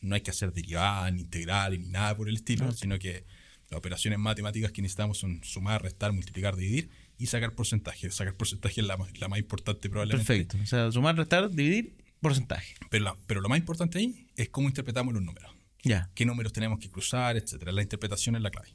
[0.00, 3.24] no hay que hacer derivadas, ni integrales, ni nada por el estilo, sino que
[3.70, 8.10] las operaciones matemáticas que necesitamos son sumar, restar, multiplicar, dividir y sacar porcentaje.
[8.10, 10.26] Sacar porcentaje es la, la más importante probablemente.
[10.26, 10.58] Perfecto.
[10.62, 12.74] O sea, sumar, restar, dividir, porcentaje.
[12.90, 15.50] Pero, pero lo más importante ahí es cómo interpretamos los números.
[15.82, 16.10] Ya.
[16.14, 17.72] Qué números tenemos que cruzar, etcétera.
[17.72, 18.74] La interpretación es la clave.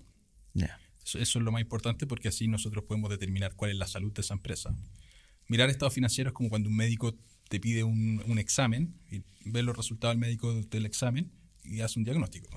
[0.53, 0.79] Ya.
[1.03, 4.21] Eso, es lo más importante porque así nosotros podemos determinar cuál es la salud de
[4.21, 4.75] esa empresa.
[5.47, 7.17] Mirar estados financieros es como cuando un médico
[7.49, 11.31] te pide un, un examen y ve los resultados del médico del examen
[11.63, 12.49] y hace un diagnóstico.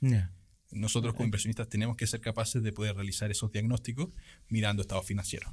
[0.00, 0.32] Ya.
[0.70, 4.10] Nosotros como inversionistas tenemos que ser capaces de poder realizar esos diagnósticos
[4.48, 5.52] mirando estados financieros.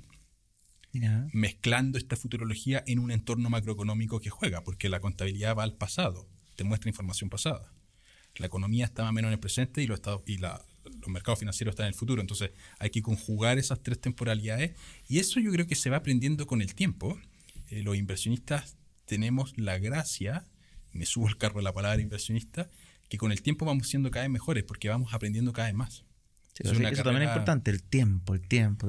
[0.91, 1.27] Ya.
[1.33, 6.29] Mezclando esta futurología en un entorno macroeconómico que juega, porque la contabilidad va al pasado,
[6.55, 7.73] te muestra información pasada.
[8.37, 11.07] La economía está más o menos en el presente y, los, estados, y la, los
[11.07, 12.21] mercados financieros están en el futuro.
[12.21, 14.73] Entonces hay que conjugar esas tres temporalidades
[15.07, 17.17] y eso yo creo que se va aprendiendo con el tiempo.
[17.69, 20.45] Eh, los inversionistas tenemos la gracia,
[20.91, 22.69] me subo al carro de la palabra inversionista,
[23.09, 26.05] que con el tiempo vamos siendo cada vez mejores porque vamos aprendiendo cada vez más.
[26.53, 28.87] Sí, eso también es importante, el tiempo, el tiempo.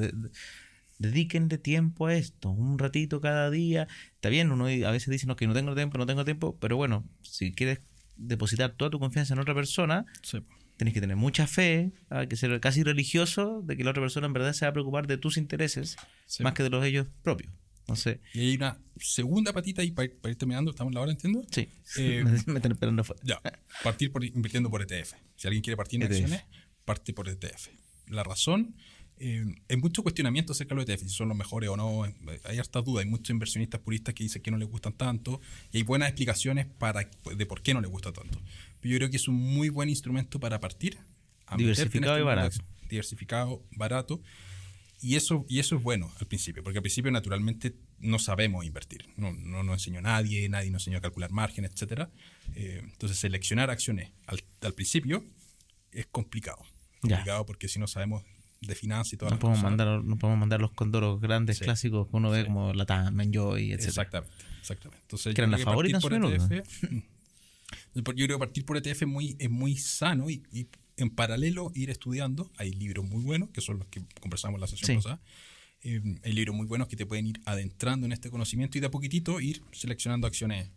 [0.99, 3.87] Dedíquenle tiempo a esto, un ratito cada día.
[4.15, 6.77] Está bien, uno a veces dice no, que no tengo tiempo, no tengo tiempo, pero
[6.77, 7.81] bueno, si quieres
[8.17, 10.39] depositar toda tu confianza en otra persona, Sí.
[10.79, 14.27] tenés que tener mucha fe, hay que ser casi religioso de que la otra persona
[14.27, 15.97] en verdad se va a preocupar de tus intereses
[16.27, 16.43] Sí.
[16.43, 17.53] más que de los de ellos propios.
[17.89, 18.21] No sé.
[18.35, 21.13] Y hay una segunda patita ahí para ir, para ir terminando, estamos en la hora,
[21.13, 21.43] entiendo.
[21.51, 21.69] Sí.
[21.99, 23.23] Eh, me están esperando afuera.
[23.25, 23.41] Ya,
[23.83, 25.15] partir por invirtiendo por ETF.
[25.37, 26.23] Si alguien quiere partir en ETF.
[26.23, 26.45] acciones,
[26.85, 27.69] parte por ETF.
[28.09, 28.75] La razón,
[29.19, 32.03] eh, hay mucho cuestionamiento acerca de los ETF, si son los mejores o no.
[32.45, 35.41] Hay hartas dudas, hay muchos inversionistas puristas que dicen que no les gustan tanto
[35.73, 38.41] y hay buenas explicaciones para, de por qué no les gusta tanto.
[38.81, 40.99] Pero yo creo que es un muy buen instrumento para partir.
[41.47, 42.59] a Diversificado este y barato.
[42.89, 44.23] Diversificado, barato.
[45.01, 49.07] Y eso, y eso es bueno al principio, porque al principio naturalmente no sabemos invertir.
[49.17, 52.09] No, no nos enseñó nadie, nadie nos enseñó a calcular margen, etc.
[52.55, 55.25] entonces seleccionar acciones al, al principio
[55.93, 56.63] es complicado.
[57.03, 57.17] Ya.
[57.17, 58.25] Complicado porque si no sabemos
[58.63, 59.71] de finanzas y todas No podemos, cosas.
[59.71, 61.65] mandar, no podemos mandar los condoros grandes Sí.
[61.65, 62.47] clásicos que uno ve Sí.
[62.47, 63.85] como la TAM, Enjoy, etc.
[63.85, 65.03] Exactamente, exactamente.
[65.03, 66.99] Entonces, Que eran las favoritas mm.
[67.95, 71.71] Yo creo que partir por ETF es muy, es muy sano y, y en paralelo
[71.75, 72.51] ir estudiando.
[72.57, 74.95] Hay libros muy buenos, que son los que conversamos la sesión Sí.
[74.97, 75.21] pasada.
[75.83, 78.87] Eh, hay libros muy buenos que te pueden ir adentrando en este conocimiento y de
[78.87, 80.71] a poquitito ir seleccionando acciones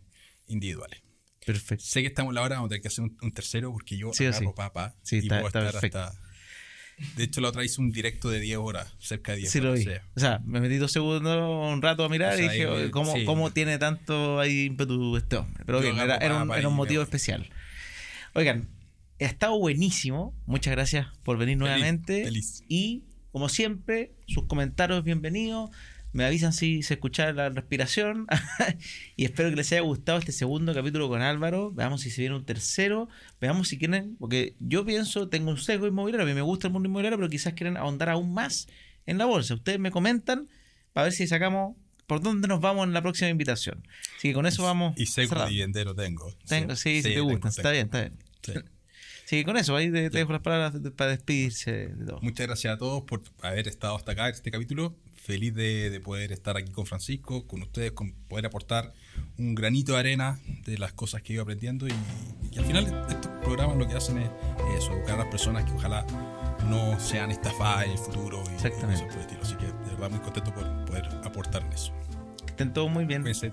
[0.46, 1.02] individuales.
[1.44, 1.84] Perfecto.
[1.84, 3.96] Sé que estamos en la hora, vamos a tener que hacer un, un tercero porque
[3.96, 4.54] yo Sí agarro sí.
[4.54, 6.12] papa Sí, y está- puedo estar hasta...
[7.16, 9.70] De hecho, la otra hice un directo de 10 horas, cerca de 10 Sí lo
[9.72, 9.84] horas.
[9.86, 9.90] vi.
[10.16, 12.70] O sea, me metí dos segundos, un rato a mirar O sea, y dije, ahí,
[12.70, 15.64] "Oye, ¿cómo, cómo tiene tanto ahí ímpetu este hombre?
[15.64, 17.48] Pero bien, era, era un, era motivo especial.
[18.34, 18.68] Oigan,
[19.24, 20.34] ha estado buenísimo.
[20.46, 22.24] Muchas gracias por venir Feliz, nuevamente.
[22.24, 22.64] feliz.
[22.68, 25.70] Y, como siempre, sus comentarios bienvenidos.
[26.12, 28.26] Me avisan si se escucha la respiración.
[29.16, 31.70] y espero que les haya gustado este segundo capítulo con Álvaro.
[31.70, 33.08] Veamos si se viene un tercero.
[33.40, 34.16] Veamos si quieren.
[34.18, 36.24] Porque yo pienso, tengo un sesgo inmobiliario.
[36.24, 38.66] A mí me gusta el mundo inmobiliario, pero quizás quieren ahondar aún más
[39.06, 39.54] en la bolsa.
[39.54, 40.48] Ustedes me comentan
[40.92, 43.86] para ver si sacamos por dónde nos vamos en la próxima invitación.
[44.16, 44.94] Así que con eso vamos.
[44.96, 45.46] Y cerrando.
[45.46, 46.34] dividendero tengo.
[46.48, 47.50] Tengo, sí, sí, te tengo, gustan.
[47.50, 48.18] Está bien, está bien.
[48.42, 48.52] Sí.
[49.30, 52.18] Sí, con eso, ahí te, te dejo las palabras de- para despedirse de todo.
[52.20, 54.96] Muchas gracias a todos por haber estado hasta acá en este capítulo.
[55.14, 58.92] Feliz de, de poder estar aquí con Francisco, con ustedes, con poder aportar
[59.38, 61.86] un granito de arena de las cosas que he ido aprendiendo.
[61.86, 61.92] Y,
[62.50, 64.30] y al final, estos programas lo que hacen es
[64.76, 66.04] eso, educar a las personas que ojalá
[66.68, 68.42] no sean estafadas en el futuro.
[68.50, 69.04] Y, Exactamente.
[69.04, 69.42] cosas por el estilo.
[69.42, 71.92] Así que de verdad muy contento por poder aportar en eso.
[72.46, 73.22] Que estén todos muy bien.
[73.22, 73.52] Cuídense.